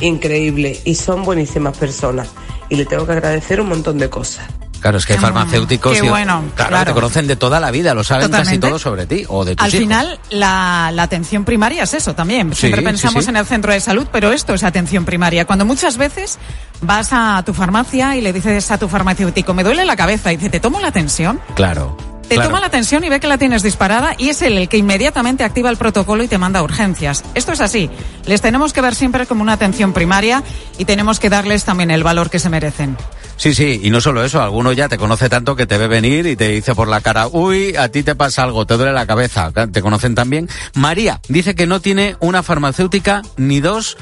[0.00, 2.28] increíble y son buenísimas personas.
[2.68, 4.46] Y le tengo que agradecer un montón de cosas.
[4.80, 6.84] Claro, es que hay farmacéuticos Qué bueno, claro, claro.
[6.90, 9.62] te conocen de toda la vida, lo saben casi todo sobre ti o de tus
[9.64, 9.80] Al hijos.
[9.80, 12.52] final, la, la atención primaria es eso también.
[12.52, 13.30] Siempre Sí, pensamos sí, sí.
[13.30, 15.44] en el centro de salud, pero esto es atención primaria.
[15.44, 16.38] Cuando muchas veces
[16.80, 20.36] vas a tu farmacia y le dices a tu farmacéutico, me duele la cabeza, y
[20.36, 21.40] dice, ¿te tomo la tensión?
[21.54, 21.96] Claro.
[22.32, 22.48] Te claro.
[22.48, 25.44] toma la tensión y ve que la tienes disparada y es él el que inmediatamente
[25.44, 27.24] activa el protocolo y te manda a urgencias.
[27.34, 27.90] Esto es así.
[28.24, 30.42] Les tenemos que ver siempre como una atención primaria
[30.78, 32.96] y tenemos que darles también el valor que se merecen.
[33.36, 36.26] Sí, sí, y no solo eso, alguno ya te conoce tanto que te ve venir
[36.26, 39.04] y te dice por la cara, uy, a ti te pasa algo, te duele la
[39.04, 40.48] cabeza, te conocen también.
[40.72, 43.98] María dice que no tiene una farmacéutica ni dos,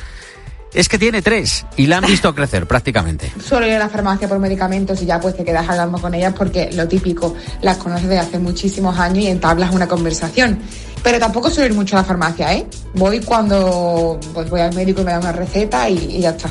[0.73, 3.33] es que tiene tres y la han visto crecer prácticamente.
[3.43, 6.35] Suelo ir a la farmacia por medicamentos y ya pues te quedas hablando con ellas
[6.37, 10.59] porque lo típico, las conoces desde hace muchísimos años y entablas una conversación.
[11.03, 12.67] Pero tampoco suelo ir mucho a la farmacia, ¿eh?
[12.95, 16.51] Voy cuando pues voy al médico y me da una receta y, y ya está.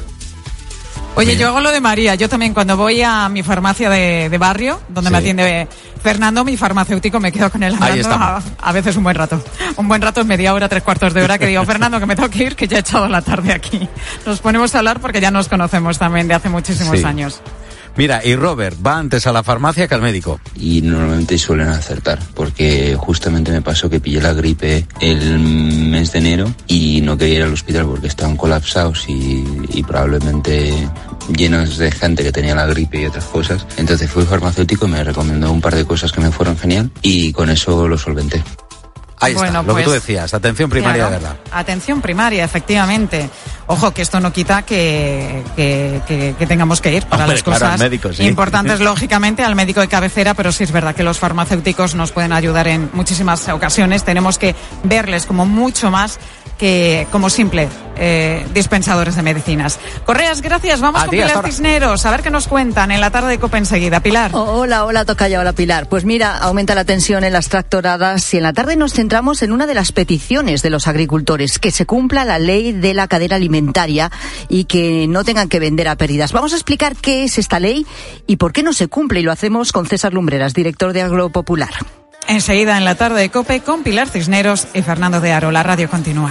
[1.20, 2.16] Oye, yo hago lo de María.
[2.16, 5.68] Yo también cuando voy a mi farmacia de, de barrio, donde me atiende
[6.02, 9.44] Fernando, mi farmacéutico, me quedo con él Ahí hablando a, a veces un buen rato.
[9.76, 12.16] Un buen rato es media hora, tres cuartos de hora, que digo, Fernando, que me
[12.16, 13.88] tengo que ir, que ya he echado la tarde aquí.
[14.26, 17.04] Nos ponemos a hablar porque ya nos conocemos también de hace muchísimos Sí.
[17.06, 17.42] años.
[18.00, 20.40] Mira, y Robert va antes a la farmacia que al médico.
[20.56, 26.20] y normalmente suelen acertar porque justamente me pasó que pillé la gripe el mes de
[26.20, 30.72] enero y no quería ir al hospital porque estaban colapsados y, probablemente
[31.36, 33.68] llenos de gente que tenía la gripe y otras cosas.
[33.76, 37.50] Entonces fui farmacéutico, me recomendó un par de cosas que me fueron genial y con
[37.50, 38.42] eso lo solventé.
[39.22, 41.12] Ahí Bueno, está, lo que pues, tú decías, atención primaria Claro.
[41.12, 41.36] de verdad.
[41.52, 43.30] Atención primaria, efectivamente.
[43.68, 47.44] Ojo, que esto no quita que, que, que- que tengamos que ir para Hombre, las
[47.44, 48.24] cosas al médico, sí.
[48.26, 52.32] importantes, lógicamente, al médico de cabecera, pero sí es verdad que los farmacéuticos nos pueden
[52.32, 54.04] ayudar en muchísimas ocasiones.
[54.06, 56.18] Tenemos que verles como mucho más
[56.60, 59.80] que como simple eh, dispensadores de medicinas.
[60.06, 60.80] Correas, gracias.
[60.80, 61.46] Vamos A con Pilar.
[61.46, 64.02] Cisneros, a ver qué nos cuentan en la tarde de Copa enseguida.
[64.02, 64.32] Pilar.
[64.34, 65.90] Hola, hola, toca ya, hola Pilar.
[65.90, 69.52] Pues mira, aumenta la tensión en las tractoradas y en la tarde nos centramos en
[69.52, 73.38] una de las peticiones de los agricultores, que se cumpla la ley de la cadena
[73.38, 74.12] alimentaria
[74.48, 76.34] y que no tengan que vender a pérdidas.
[76.34, 77.86] Vamos a explicar qué es esta ley
[78.28, 81.74] y por qué no se cumple y lo hacemos con César Lumbreras, director de Agropopular.
[82.30, 85.50] Enseguida en la tarde de Cope con Pilar Cisneros y Fernando de Aro.
[85.50, 86.30] La radio continúa.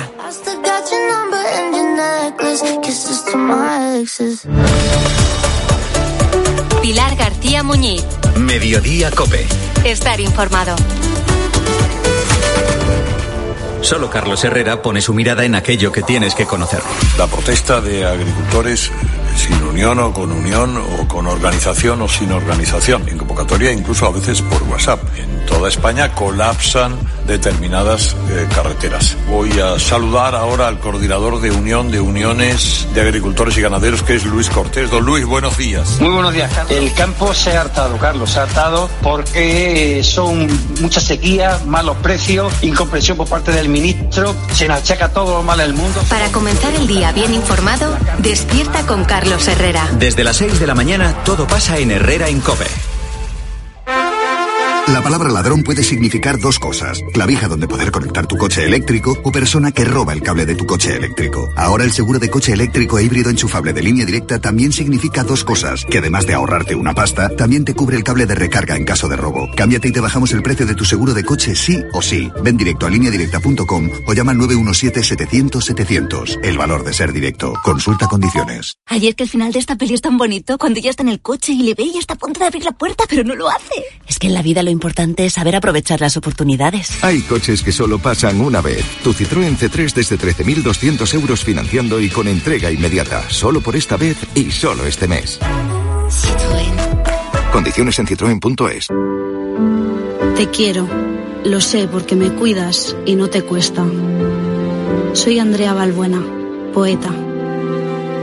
[6.81, 8.05] Pilar García Muñiz.
[8.37, 9.45] Mediodía Cope.
[9.85, 10.77] Estar informado.
[13.81, 16.81] Solo Carlos Herrera pone su mirada en aquello que tienes que conocer.
[17.17, 18.93] La protesta de agricultores
[19.39, 23.09] sin unión o con unión o con organización o sin organización.
[23.09, 25.01] En convocatoria incluso a veces por WhatsApp.
[25.17, 29.17] En toda España colapsan determinadas eh, carreteras.
[29.31, 34.17] Voy a saludar ahora al coordinador de Unión de Uniones de Agricultores y Ganaderos que
[34.17, 34.91] es Luis Cortés.
[34.91, 36.01] Don Luis, buenos días.
[36.01, 36.73] Muy buenos días, Carlos.
[36.73, 40.49] El campo se ha hartado, Carlos, se ha hartado porque son
[40.81, 45.59] mucha sequía, malos precios, incomprensión por parte del ministro, se nos achaca todo lo mal
[45.59, 46.03] del mundo.
[46.09, 49.91] Para comenzar el día bien informado, despierta con Carlos Herrera.
[49.99, 52.65] Desde las 6 de la mañana todo pasa en Herrera en Cope.
[54.93, 57.03] La palabra ladrón puede significar dos cosas.
[57.13, 60.65] Clavija donde poder conectar tu coche eléctrico o persona que roba el cable de tu
[60.65, 61.47] coche eléctrico.
[61.57, 65.45] Ahora el seguro de coche eléctrico e híbrido enchufable de línea directa también significa dos
[65.45, 65.85] cosas.
[65.85, 69.09] Que además de ahorrarte una pasta, también te cubre el cable de recarga en caso
[69.09, 69.51] de robo.
[69.55, 72.31] Cámbiate y te bajamos el precio de tu seguro de coche sí o sí.
[72.43, 76.39] Ven directo a lineadirecta.com o llama al 917-700-700.
[76.43, 77.53] El valor de ser directo.
[77.63, 78.79] Consulta condiciones.
[78.87, 81.21] Ayer que el final de esta peli es tan bonito, cuando ya está en el
[81.21, 83.51] coche y le ve y está a punto de abrir la puerta, pero no lo
[83.51, 83.85] hace.
[84.07, 87.03] Es que en la vida lo importante es saber aprovechar las oportunidades.
[87.03, 88.85] Hay coches que solo pasan una vez.
[89.03, 93.29] Tu Citroën C3 desde 13.200 euros financiando y con entrega inmediata.
[93.29, 95.41] Solo por esta vez y solo este mes.
[97.51, 98.89] Condiciones en citroen.es.
[100.37, 100.89] Te quiero,
[101.45, 103.85] lo sé porque me cuidas y no te cuesta.
[105.15, 106.23] Soy Andrea Balbuena,
[106.73, 107.11] poeta.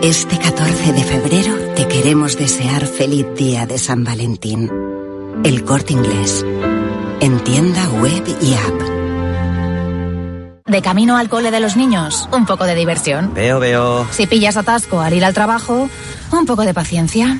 [0.01, 4.94] Este 14 de febrero te queremos desear feliz día de San Valentín.
[5.43, 6.45] El corte inglés.
[7.19, 8.81] En tienda web y app.
[10.65, 13.33] De camino al cole de los niños, un poco de diversión.
[13.33, 14.07] Veo, veo.
[14.11, 15.89] Si pillas atasco al ir al trabajo,
[16.31, 17.39] un poco de paciencia.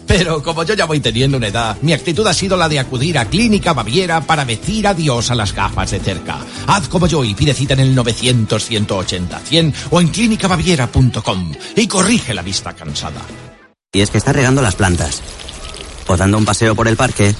[0.07, 3.17] Pero como yo ya voy teniendo una edad, mi actitud ha sido la de acudir
[3.17, 6.39] a Clínica Baviera para decir adiós a las gafas de cerca.
[6.67, 12.41] Haz como yo y pide cita en el 900-180-100 o en clínicabaviera.com y corrige la
[12.41, 13.21] vista cansada.
[13.93, 15.21] Y es que estás regando las plantas.
[16.07, 17.35] O dando un paseo por el parque.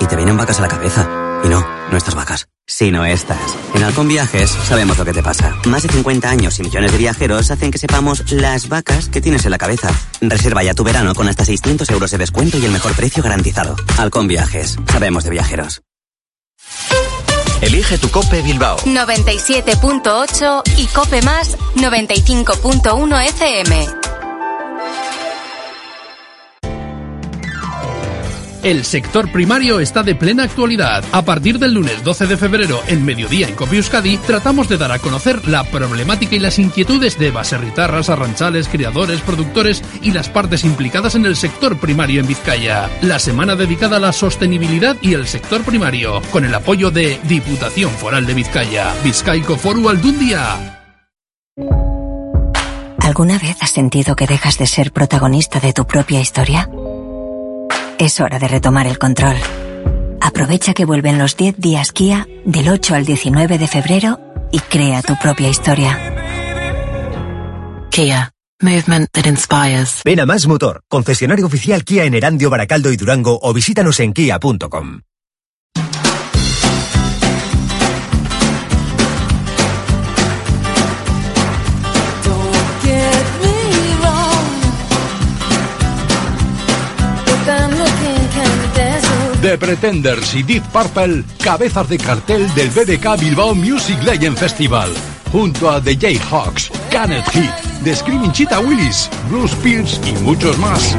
[0.00, 1.08] Y te vienen vacas a la cabeza.
[1.42, 2.49] Y no, no vacas.
[2.70, 3.56] Sino estas.
[3.74, 5.56] En Halcón Viajes sabemos lo que te pasa.
[5.66, 9.44] Más de 50 años y millones de viajeros hacen que sepamos las vacas que tienes
[9.44, 9.90] en la cabeza.
[10.20, 13.74] Reserva ya tu verano con hasta 600 euros de descuento y el mejor precio garantizado.
[13.98, 14.78] Halcón Viajes.
[14.86, 15.82] Sabemos de viajeros.
[17.60, 18.78] Elige tu Cope Bilbao.
[18.78, 23.99] 97.8 y Cope Más 95.1 FM.
[28.62, 31.02] El sector primario está de plena actualidad.
[31.12, 34.92] A partir del lunes 12 de febrero, en mediodía en Copi Euskadi, tratamos de dar
[34.92, 40.64] a conocer la problemática y las inquietudes de baserritarras, arranchales, criadores, productores y las partes
[40.64, 42.90] implicadas en el sector primario en Vizcaya.
[43.00, 47.90] La semana dedicada a la sostenibilidad y el sector primario, con el apoyo de Diputación
[47.92, 50.76] Foral de Vizcaya, Vizcaico Foru Aldundia.
[52.98, 56.68] ¿Alguna vez has sentido que dejas de ser protagonista de tu propia historia?
[58.00, 59.36] Es hora de retomar el control.
[60.22, 64.18] Aprovecha que vuelven los 10 días Kia del 8 al 19 de febrero
[64.50, 65.98] y crea tu propia historia.
[67.90, 68.32] Kia.
[68.62, 70.00] Movement that inspires.
[70.02, 74.14] Ven a Más Motor, concesionario oficial Kia en Erandio, Baracaldo y Durango o visítanos en
[74.14, 75.02] kia.com.
[89.58, 94.90] Pretenders y Deep Purple, cabezas de cartel del BBK Bilbao Music Legend Festival.
[95.32, 100.96] Junto a The Jayhawks, Kenneth Heath, The Screaming Cheetah Willis, Bruce Pierce y muchos más.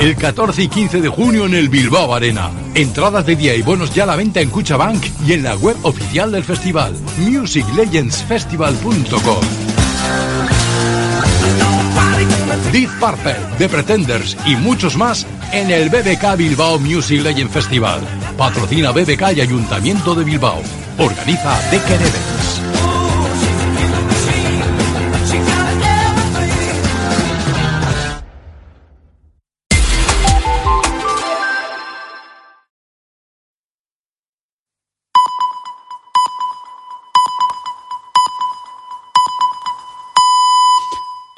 [0.00, 2.50] El 14 y 15 de junio en el Bilbao Arena.
[2.74, 5.76] Entradas de día y bonos ya a la venta en Cuchabank y en la web
[5.82, 9.77] oficial del festival, musiclegendsfestival.com.
[12.72, 18.00] Deep Purple, The Pretenders y muchos más en el BBK Bilbao Music Legend Festival.
[18.36, 20.62] Patrocina BBK y Ayuntamiento de Bilbao.
[20.98, 22.37] Organiza Decker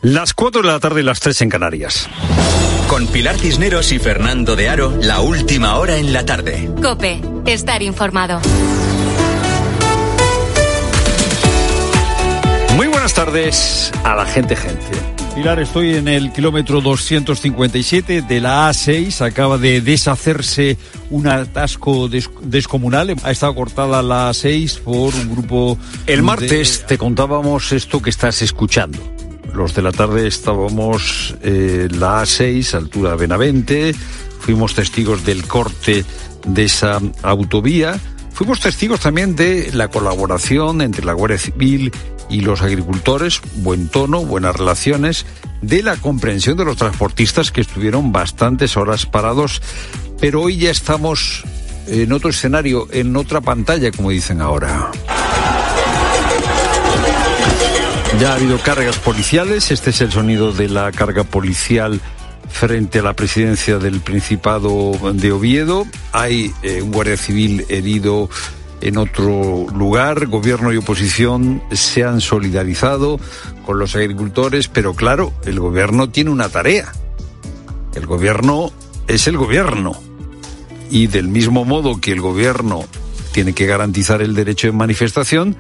[0.03, 2.09] Las 4 de la tarde y las 3 en Canarias.
[2.89, 6.71] Con Pilar Cisneros y Fernando de Aro, la última hora en la tarde.
[6.83, 8.41] Cope, estar informado.
[12.77, 14.85] Muy buenas tardes a la gente, gente.
[15.35, 19.21] Pilar, estoy en el kilómetro 257 de la A6.
[19.25, 20.77] Acaba de deshacerse
[21.11, 23.15] un atasco des- descomunal.
[23.23, 25.79] Ha estado cortada la A6 por un grupo.
[26.07, 28.99] El martes te contábamos esto que estás escuchando.
[29.55, 33.95] Los de la tarde estábamos eh, la A6, altura Benavente.
[34.39, 36.05] Fuimos testigos del corte
[36.47, 37.99] de esa autovía.
[38.33, 41.93] Fuimos testigos también de la colaboración entre la Guardia Civil
[42.31, 45.27] y los agricultores, buen tono, buenas relaciones,
[45.61, 49.61] de la comprensión de los transportistas que estuvieron bastantes horas parados,
[50.21, 51.45] pero hoy ya estamos
[51.87, 54.91] en otro escenario, en otra pantalla, como dicen ahora.
[58.21, 62.03] Ya ha habido cargas policiales, este es el sonido de la carga policial
[62.51, 65.87] frente a la presidencia del Principado de Oviedo.
[66.13, 68.29] Hay eh, un guardia civil herido
[68.83, 70.27] en otro lugar.
[70.27, 73.19] Gobierno y oposición se han solidarizado
[73.65, 76.93] con los agricultores, pero claro, el gobierno tiene una tarea.
[77.95, 78.71] El gobierno
[79.09, 79.99] es el gobierno.
[80.91, 82.85] Y del mismo modo que el gobierno
[83.33, 85.57] tiene que garantizar el derecho de manifestación,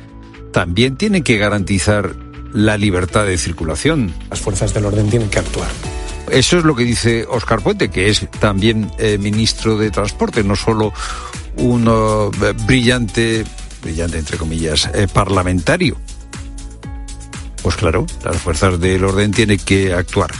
[0.52, 4.12] también tiene que garantizar la libertad de circulación.
[4.30, 5.70] Las fuerzas del orden tienen que actuar.
[6.30, 10.54] Eso es lo que dice Óscar Puente, que es también eh, ministro de Transporte, no
[10.54, 10.92] solo
[11.56, 13.44] un eh, brillante,
[13.82, 15.96] brillante entre comillas, eh, parlamentario.
[17.62, 20.30] Pues claro, las fuerzas del orden tienen que actuar.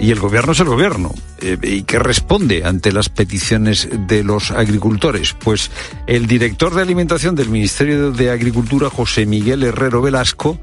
[0.00, 1.12] Y el gobierno es el gobierno.
[1.40, 5.34] Eh, ¿Y qué responde ante las peticiones de los agricultores?
[5.34, 5.70] Pues
[6.06, 10.60] el director de alimentación del Ministerio de Agricultura, José Miguel Herrero Velasco,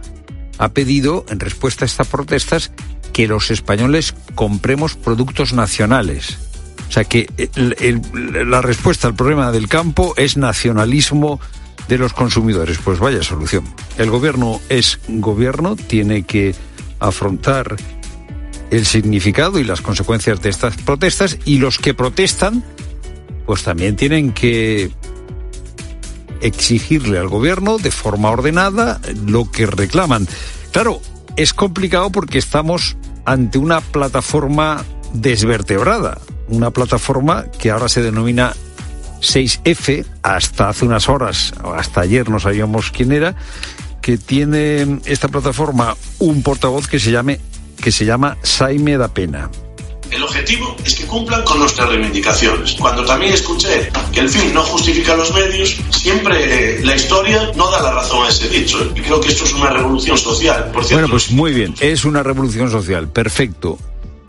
[0.57, 2.71] ha pedido, en respuesta a estas protestas,
[3.13, 6.37] que los españoles compremos productos nacionales.
[6.87, 11.39] O sea que la respuesta al problema del campo es nacionalismo
[11.87, 12.77] de los consumidores.
[12.83, 13.63] Pues vaya solución.
[13.97, 16.53] El gobierno es gobierno, tiene que
[16.99, 17.75] afrontar
[18.71, 22.63] el significado y las consecuencias de estas protestas y los que protestan
[23.45, 24.91] pues también tienen que
[26.45, 30.27] exigirle al gobierno de forma ordenada lo que reclaman.
[30.71, 31.01] Claro,
[31.35, 34.83] es complicado porque estamos ante una plataforma
[35.13, 38.53] desvertebrada, una plataforma que ahora se denomina
[39.21, 43.35] 6F, hasta hace unas horas, hasta ayer no sabíamos quién era,
[44.01, 47.39] que tiene esta plataforma un portavoz que se llame
[47.81, 49.49] que se llama Saime da Pena.
[50.11, 52.75] El objetivo es que cumplan con nuestras reivindicaciones.
[52.75, 57.69] Cuando también escuché que el fin no justifica los medios, siempre eh, la historia no
[57.71, 58.91] da la razón a ese dicho.
[58.95, 60.71] Y creo que esto es una revolución social.
[60.71, 63.77] Por cierto, Bueno, pues muy bien, es una revolución social, perfecto.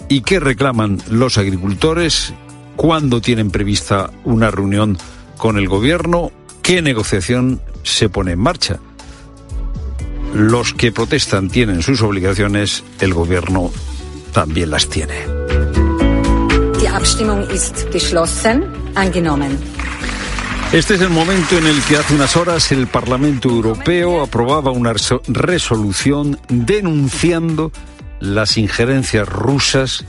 [0.09, 2.33] ¿Y qué reclaman los agricultores?
[2.77, 4.99] ¿Cuándo tienen prevista una reunión
[5.37, 6.31] con el gobierno?
[6.63, 8.79] ¿Qué negociación se pone en marcha?
[10.35, 13.73] Los que protestan tienen sus obligaciones, el gobierno
[14.37, 15.15] también las tiene.
[16.79, 18.65] Die Abstimmung ist geschlossen.
[18.95, 19.57] Angenommen.
[20.73, 24.93] Este es el momento en el que hace unas horas el Parlamento Europeo aprobaba una
[24.93, 27.73] reso- resolución denunciando
[28.21, 30.05] las injerencias rusas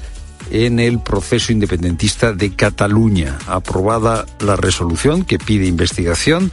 [0.52, 3.38] en el proceso independentista de Cataluña.
[3.48, 6.52] Aprobada la resolución que pide investigación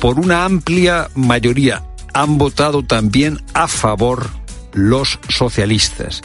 [0.00, 1.82] por una amplia mayoría.
[2.14, 4.28] Han votado también a favor
[4.74, 6.22] los socialistas.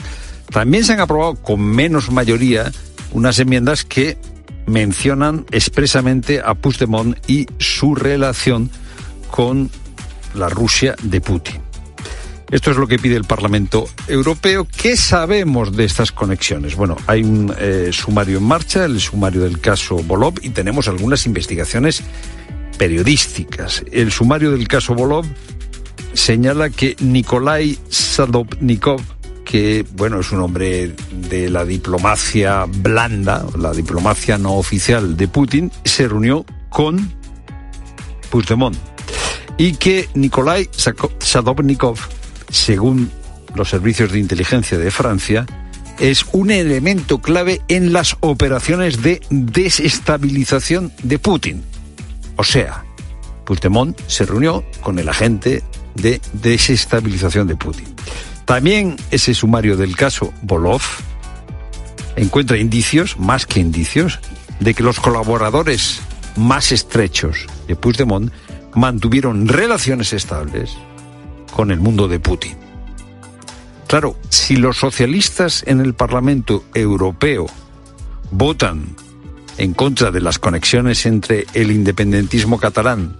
[0.51, 2.71] También se han aprobado con menos mayoría
[3.11, 4.17] unas enmiendas que
[4.67, 8.69] mencionan expresamente a Puigdemont y su relación
[9.31, 9.69] con
[10.33, 11.61] la Rusia de Putin.
[12.51, 14.67] Esto es lo que pide el Parlamento Europeo.
[14.77, 16.75] ¿Qué sabemos de estas conexiones?
[16.75, 21.25] Bueno, hay un eh, sumario en marcha, el sumario del caso Bolov, y tenemos algunas
[21.25, 22.03] investigaciones
[22.77, 23.83] periodísticas.
[23.91, 25.25] El sumario del caso Bolov
[26.13, 29.01] señala que Nikolai Sadovnikov,
[29.55, 30.91] que bueno, es un hombre
[31.29, 37.09] de la diplomacia blanda, la diplomacia no oficial de Putin, se reunió con
[38.29, 38.75] Puigdemont
[39.57, 40.69] y que Nikolai
[41.19, 41.97] Sadovnikov
[42.49, 43.09] según
[43.55, 45.45] los servicios de inteligencia de Francia,
[45.99, 51.63] es un elemento clave en las operaciones de desestabilización de Putin.
[52.35, 52.83] O sea,
[53.45, 57.95] Puigdemont se reunió con el agente de desestabilización de Putin.
[58.45, 60.81] También ese sumario del caso Bolov
[62.15, 64.19] encuentra indicios, más que indicios,
[64.59, 66.01] de que los colaboradores
[66.35, 68.31] más estrechos de Puigdemont
[68.75, 70.77] mantuvieron relaciones estables
[71.53, 72.55] con el mundo de Putin.
[73.87, 77.47] Claro, si los socialistas en el Parlamento Europeo
[78.31, 78.95] votan
[79.57, 83.15] en contra de las conexiones entre el independentismo catalán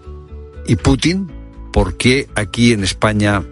[0.67, 1.32] y Putin,
[1.71, 3.43] ¿por qué aquí en España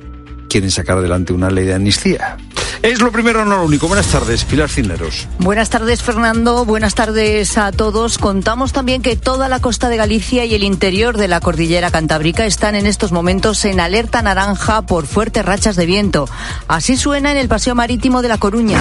[0.54, 2.38] quieren sacar adelante una ley de amnistía?
[2.84, 3.88] Es lo primero, no lo único.
[3.88, 5.28] Buenas tardes, Pilar Cineros.
[5.40, 6.64] Buenas tardes, Fernando.
[6.64, 8.20] Buenas tardes a todos.
[8.20, 12.46] Contamos también que toda la costa de Galicia y el interior de la cordillera cantábrica
[12.46, 16.30] están en estos momentos en alerta naranja por fuertes rachas de viento.
[16.68, 18.80] Así suena en el paseo marítimo de La Coruña.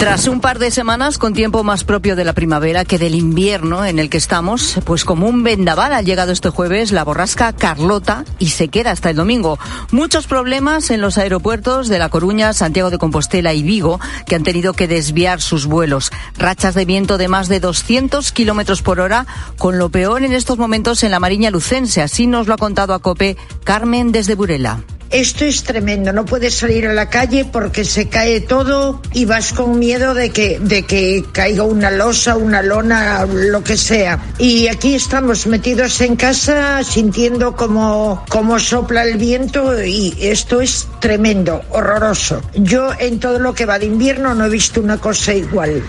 [0.00, 3.84] Tras un par de semanas con tiempo más propio de la primavera que del invierno
[3.84, 8.24] en el que estamos, pues como un vendaval ha llegado este jueves la borrasca Carlota
[8.38, 9.58] y se queda hasta el domingo.
[9.92, 14.42] Muchos problemas en los aeropuertos de La Coruña, Santiago de Compostela y Vigo que han
[14.42, 16.10] tenido que desviar sus vuelos.
[16.38, 19.26] Rachas de viento de más de 200 kilómetros por hora,
[19.58, 22.00] con lo peor en estos momentos en la Mariña Lucense.
[22.00, 24.80] Así nos lo ha contado a COPE Carmen desde Burela.
[25.10, 29.52] Esto es tremendo, no puedes salir a la calle porque se cae todo y vas
[29.52, 34.22] con miedo de que, de que caiga una losa, una lona, lo que sea.
[34.38, 40.86] Y aquí estamos metidos en casa sintiendo como, como sopla el viento y esto es
[41.00, 42.40] tremendo, horroroso.
[42.54, 45.82] Yo en todo lo que va de invierno no he visto una cosa igual.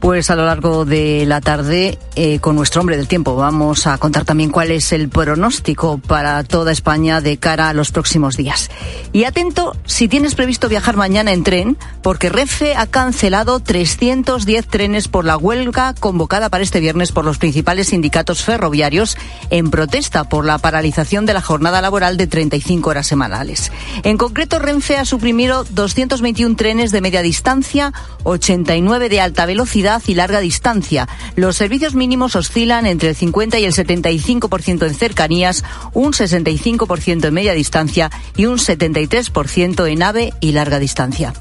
[0.00, 3.98] Pues a lo largo de la tarde, eh, con nuestro hombre del tiempo, vamos a
[3.98, 8.70] contar también cuál es el pronóstico para toda España de cara a los próximos días.
[9.12, 15.08] Y atento si tienes previsto viajar mañana en tren, porque Renfe ha cancelado 310 trenes
[15.08, 19.16] por la huelga convocada para este viernes por los principales sindicatos ferroviarios
[19.50, 23.72] en protesta por la paralización de la jornada laboral de 35 horas semanales.
[24.02, 27.92] En concreto, Renfe ha suprimido 221 trenes de media distancia,
[28.24, 31.08] 89 de alta velocidad, y larga distancia.
[31.36, 37.34] Los servicios mínimos oscilan entre el 50 y el 75% en cercanías, un 65% en
[37.34, 41.32] media distancia y un 73% en AVE y larga distancia.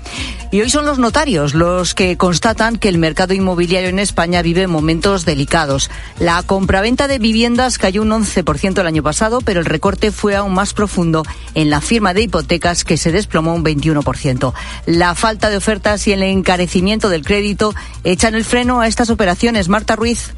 [0.55, 4.67] Y hoy son los notarios los que constatan que el mercado inmobiliario en España vive
[4.67, 5.91] momentos delicados.
[6.17, 10.53] La compraventa de viviendas cayó un 11% el año pasado, pero el recorte fue aún
[10.53, 11.23] más profundo
[11.55, 14.53] en la firma de hipotecas que se desplomó un 21%.
[14.85, 17.75] La falta de ofertas y el encarecimiento del crédito
[18.05, 19.67] echan el freno a estas operaciones.
[19.67, 20.35] Marta Ruiz.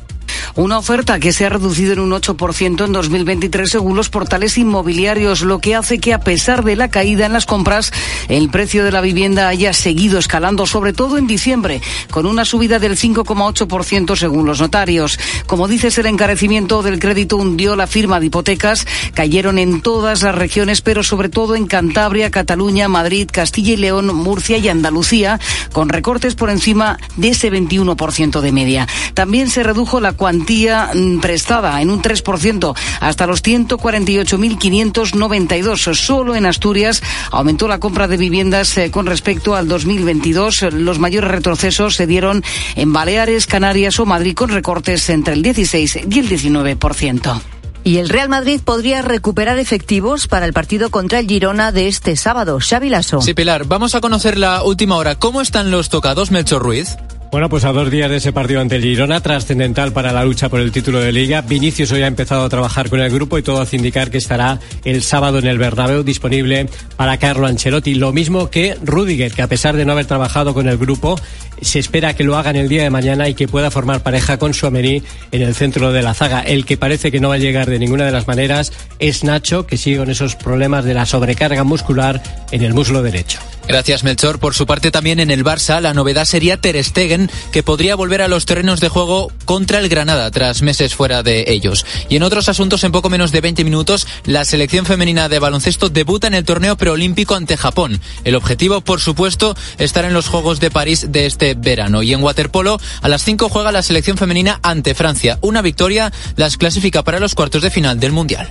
[0.55, 5.41] Una oferta que se ha reducido en un 8% en 2023 según los portales inmobiliarios,
[5.41, 7.91] lo que hace que a pesar de la caída en las compras,
[8.27, 11.81] el precio de la vivienda haya seguido escalando, sobre todo en diciembre,
[12.11, 15.19] con una subida del 5,8% según los notarios.
[15.45, 20.35] Como dices, el encarecimiento del crédito hundió la firma de hipotecas, cayeron en todas las
[20.35, 25.39] regiones, pero sobre todo en Cantabria, Cataluña, Madrid, Castilla y León, Murcia y Andalucía,
[25.71, 28.87] con recortes por encima de ese 21% de media.
[29.13, 35.95] También se redujo la cuantía mm, prestada en un 3% hasta los 148.592.
[35.95, 37.01] Solo en Asturias
[37.31, 40.63] aumentó la compra de viviendas eh, con respecto al 2022.
[40.73, 42.43] Los mayores retrocesos se dieron
[42.75, 47.39] en Baleares, Canarias o Madrid con recortes entre el 16 y el 19%.
[47.85, 52.17] Y el Real Madrid podría recuperar efectivos para el partido contra el Girona de este
[52.17, 52.59] sábado.
[52.59, 53.21] Xavi Lasso.
[53.21, 55.15] Sí, Pilar, vamos a conocer la última hora.
[55.15, 56.97] ¿Cómo están los tocados, Melchor Ruiz?
[57.29, 60.47] Bueno, pues a dos días de ese partido ante el Girona, trascendental para la lucha
[60.47, 63.43] por el título de Liga, Vinicius hoy ha empezado a trabajar con el grupo y
[63.43, 67.95] todo hace indicar que estará el sábado en el Bernabéu disponible para Carlo Ancelotti.
[67.95, 71.19] Lo mismo que Rudiger, que a pesar de no haber trabajado con el grupo,
[71.61, 74.37] se espera que lo haga en el día de mañana y que pueda formar pareja
[74.37, 75.03] con Suamení
[75.33, 76.41] en el centro de la zaga.
[76.41, 79.67] El que parece que no va a llegar de ninguna de las maneras es Nacho,
[79.67, 83.39] que sigue con esos problemas de la sobrecarga muscular en el muslo derecho.
[83.67, 84.39] Gracias, Melchor.
[84.39, 88.21] Por su parte, también en el Barça, la novedad sería Ter Stegen, que podría volver
[88.21, 91.85] a los terrenos de juego contra el Granada tras meses fuera de ellos.
[92.07, 95.89] Y en otros asuntos, en poco menos de 20 minutos, la selección femenina de baloncesto
[95.89, 97.99] debuta en el torneo preolímpico ante Japón.
[98.23, 102.03] El objetivo, por supuesto, estar en los Juegos de París de este verano.
[102.03, 105.39] Y en waterpolo, a las 5 juega la selección femenina ante Francia.
[105.41, 108.49] Una victoria las clasifica para los cuartos de final del Mundial.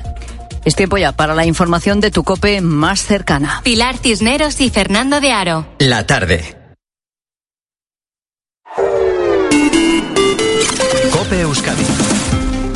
[0.67, 3.61] Es tiempo ya para la información de tu cope más cercana.
[3.63, 5.65] Pilar Cisneros y Fernando de Aro.
[5.79, 6.57] La tarde.
[11.13, 11.85] Cope Euskadi.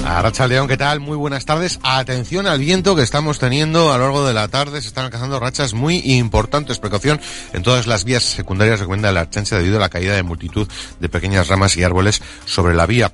[0.04, 1.00] Racha León, ¿qué tal?
[1.00, 1.80] Muy buenas tardes.
[1.82, 4.80] Atención al viento que estamos teniendo a lo largo de la tarde.
[4.80, 6.78] Se están alcanzando rachas muy importantes.
[6.78, 7.20] Precaución
[7.52, 8.78] en todas las vías secundarias.
[8.78, 10.68] Recomienda la chancha debido a la caída de multitud
[11.00, 13.10] de pequeñas ramas y árboles sobre la vía.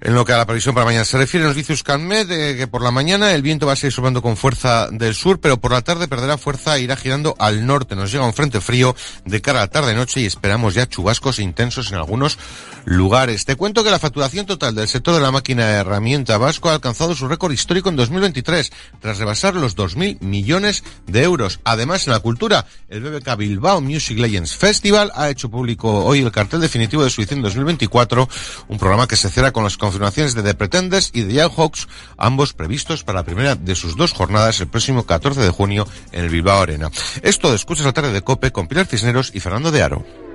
[0.00, 2.66] En lo que a la previsión para mañana se refiere, nos dice Euskalmet eh, que
[2.66, 5.72] por la mañana el viento va a seguir soplando con fuerza del sur, pero por
[5.72, 7.96] la tarde perderá fuerza e irá girando al norte.
[7.96, 8.94] Nos llega un frente frío
[9.24, 12.38] de cara a la tarde-noche y esperamos ya chubascos intensos en algunos
[12.84, 13.46] lugares.
[13.46, 16.74] Te cuento que la facturación total del sector de la máquina de herramienta vasco ha
[16.74, 21.60] alcanzado su récord histórico en 2023, tras rebasar los 2.000 millones de euros.
[21.64, 26.30] Además, en la cultura, el BBK Bilbao Music Legends Festival ha hecho público hoy el
[26.30, 28.28] cartel definitivo de su edición 2024,
[28.68, 32.52] un programa que se cierra con las confirmaciones de The Pretenders y The Hawks, ambos
[32.52, 36.30] previstos para la primera de sus dos jornadas el próximo 14 de junio en el
[36.30, 36.90] Bilbao Arena.
[37.22, 40.25] Esto de Escuchas la tarde de Cope con Pilar Cisneros y Fernando de Aro.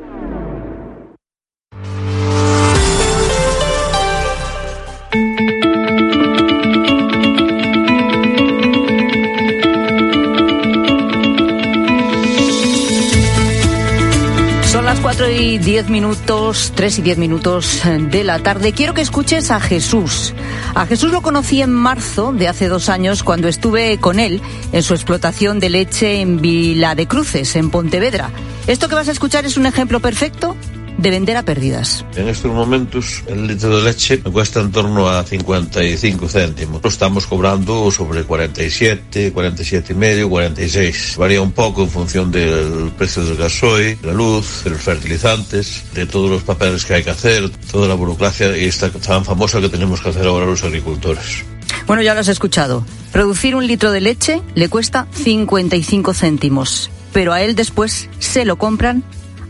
[15.64, 18.74] 10 minutos, 3 y 10 minutos de la tarde.
[18.74, 20.34] Quiero que escuches a Jesús.
[20.74, 24.42] A Jesús lo conocí en marzo de hace dos años cuando estuve con él
[24.72, 28.32] en su explotación de leche en Vila de Cruces, en Pontevedra.
[28.66, 30.56] Esto que vas a escuchar es un ejemplo perfecto
[31.02, 32.06] de vender a pérdidas.
[32.16, 36.82] En estos momentos el litro de leche me cuesta en torno a 55 céntimos.
[36.84, 41.16] Lo estamos cobrando sobre 47, 47 y medio, 46.
[41.18, 46.06] Varía un poco en función del precio del gasoil, la luz, de los fertilizantes, de
[46.06, 49.70] todos los papeles que hay que hacer, toda la burocracia y esta tan famosa que
[49.70, 51.44] tenemos que hacer ahora los agricultores.
[51.88, 52.86] Bueno, ya lo has escuchado.
[53.12, 58.58] Producir un litro de leche le cuesta 55 céntimos, pero a él después se lo
[58.58, 59.04] compran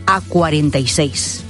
[0.06, 1.44] a 46.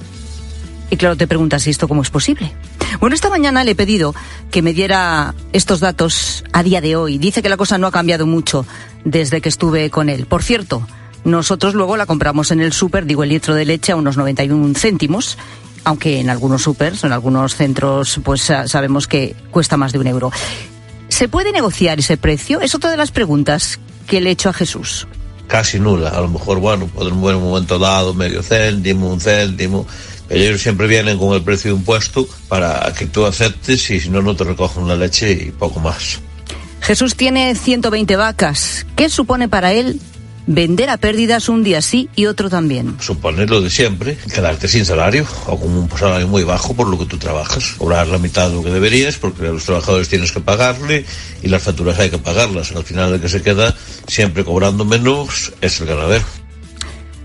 [0.91, 2.53] Y claro, te preguntas, ¿y esto cómo es posible?
[3.01, 4.15] Bueno, esta mañana le he pedido
[4.51, 7.19] que me diera estos datos a día de hoy.
[7.19, 8.67] Dice que la cosa no ha cambiado mucho
[9.05, 10.27] desde que estuve con él.
[10.27, 10.87] Por cierto,
[11.25, 14.75] nosotros luego la compramos en el súper, digo, el litro de leche a unos 91
[14.75, 15.39] céntimos,
[15.85, 20.31] aunque en algunos supers, en algunos centros, pues sabemos que cuesta más de un euro.
[21.09, 22.61] ¿Se puede negociar ese precio?
[22.61, 25.07] Es otra de las preguntas que le he hecho a Jesús
[25.53, 26.09] casi nula.
[26.09, 29.87] A lo mejor, bueno, en un momento dado, medio céntimo, un céntimo.
[30.31, 34.09] Ellos siempre vienen con el precio de un puesto para que tú aceptes y si
[34.09, 36.21] no, no te recogen la leche y poco más.
[36.81, 38.87] Jesús tiene 120 vacas.
[38.97, 40.01] ¿Qué supone para él
[40.47, 42.97] vender a pérdidas un día sí y otro también.
[43.01, 46.99] Supone lo de siempre, quedarte sin salario o con un salario muy bajo por lo
[46.99, 47.75] que tú trabajas.
[47.79, 51.05] Cobrar la mitad de lo que deberías porque a los trabajadores tienes que pagarle
[51.43, 52.73] y las facturas hay que pagarlas.
[52.73, 53.75] Al final el que se queda
[54.07, 56.25] siempre cobrando menos es el ganadero.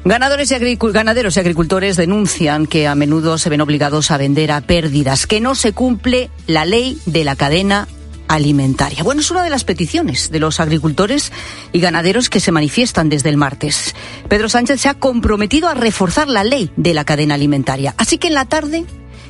[0.06, 4.62] Ganadores y ganaderos y agricultores denuncian que a menudo se ven obligados a vender a
[4.62, 7.90] pérdidas, que no se cumple la ley de la cadena
[8.28, 9.04] alimentaria.
[9.04, 11.32] Bueno, es una de las peticiones de los agricultores
[11.72, 13.96] y ganaderos que se manifiestan desde el martes.
[14.28, 17.94] Pedro Sánchez se ha comprometido a reforzar la ley de la cadena alimentaria.
[17.98, 18.86] Así que en la tarde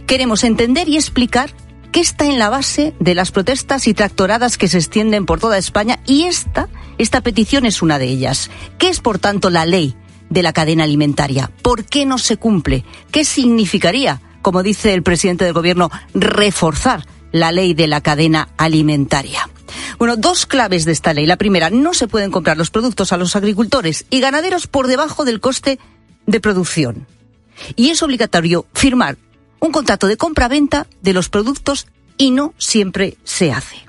[0.05, 1.51] queremos entender y explicar
[1.91, 5.57] qué está en la base de las protestas y tractoradas que se extienden por toda
[5.57, 8.49] España y esta, esta petición es una de ellas.
[8.77, 9.95] ¿Qué es, por tanto, la ley
[10.29, 11.51] de la cadena alimentaria?
[11.61, 12.85] ¿Por qué no se cumple?
[13.11, 19.49] ¿Qué significaría, como dice el presidente del Gobierno, reforzar la ley de la cadena alimentaria.
[19.97, 21.25] Bueno, dos claves de esta ley.
[21.25, 25.25] La primera, no se pueden comprar los productos a los agricultores y ganaderos por debajo
[25.25, 25.79] del coste
[26.25, 27.07] de producción.
[27.75, 29.17] Y es obligatorio firmar
[29.59, 33.87] un contrato de compra-venta de los productos y no siempre se hace.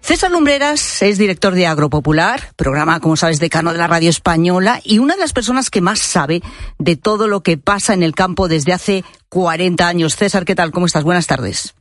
[0.00, 4.98] César Lumbreras es director de Agropopular, programa, como sabes, decano de la radio española y
[4.98, 6.42] una de las personas que más sabe
[6.78, 10.14] de todo lo que pasa en el campo desde hace 40 años.
[10.14, 10.70] César, ¿qué tal?
[10.70, 11.02] ¿Cómo estás?
[11.02, 11.75] Buenas tardes.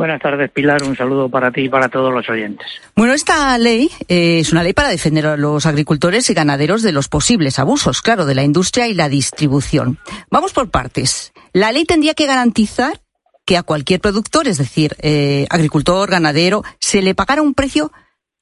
[0.00, 0.82] Buenas tardes, Pilar.
[0.82, 2.66] Un saludo para ti y para todos los oyentes.
[2.96, 6.92] Bueno, esta ley eh, es una ley para defender a los agricultores y ganaderos de
[6.92, 9.98] los posibles abusos, claro, de la industria y la distribución.
[10.30, 11.34] Vamos por partes.
[11.52, 13.02] La ley tendría que garantizar
[13.44, 17.92] que a cualquier productor, es decir, eh, agricultor, ganadero, se le pagara un precio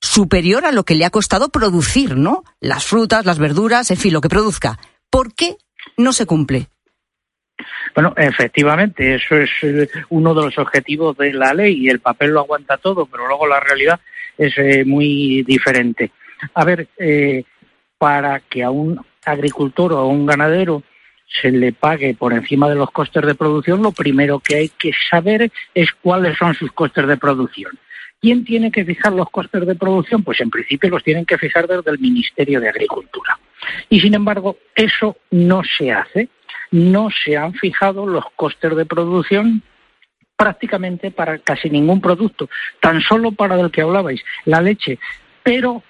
[0.00, 2.44] superior a lo que le ha costado producir, ¿no?
[2.61, 4.78] Las frutas, las verduras, en fin, lo que produzca.
[5.11, 5.56] ¿Por qué
[5.96, 6.68] no se cumple?
[7.99, 12.30] Bueno, efectivamente, eso es eh, uno de los objetivos de la ley y el papel
[12.30, 13.99] lo aguanta todo, pero luego la realidad
[14.36, 16.12] es eh, muy diferente.
[16.55, 17.42] A ver, eh,
[17.99, 20.84] para que a un agricultor o a un ganadero
[21.26, 24.92] se le pague por encima de los costes de producción, lo primero que hay que
[25.11, 27.76] saber es cuáles son sus costes de producción.
[28.20, 30.22] ¿Quién tiene que fijar los costes de producción?
[30.22, 33.40] Pues en principio los tienen que fijar desde el Ministerio de Agricultura.
[33.90, 36.28] Y sin embargo, eso no se hace.
[36.70, 39.62] No se han fijado los costes de producción
[40.36, 42.48] prácticamente para casi ningún producto,
[42.80, 44.98] tan solo para el que hablabais, la leche.
[45.42, 45.82] Pero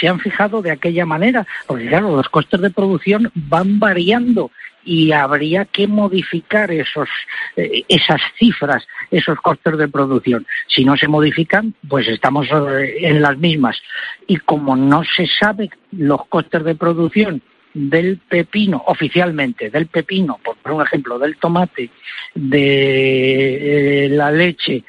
[0.00, 4.50] se han fijado de aquella manera, porque claro, los costes de producción van variando
[4.84, 7.08] y habría que modificar esos,
[7.56, 10.46] eh, esas cifras, esos costes de producción.
[10.68, 13.80] Si no se modifican, pues estamos eh, en las mismas.
[14.26, 17.42] Y como no se sabe los costes de producción
[17.72, 21.90] del pepino, oficialmente, del pepino, por, un ejemplo, del tomate,
[22.34, 24.84] de eh, la leche,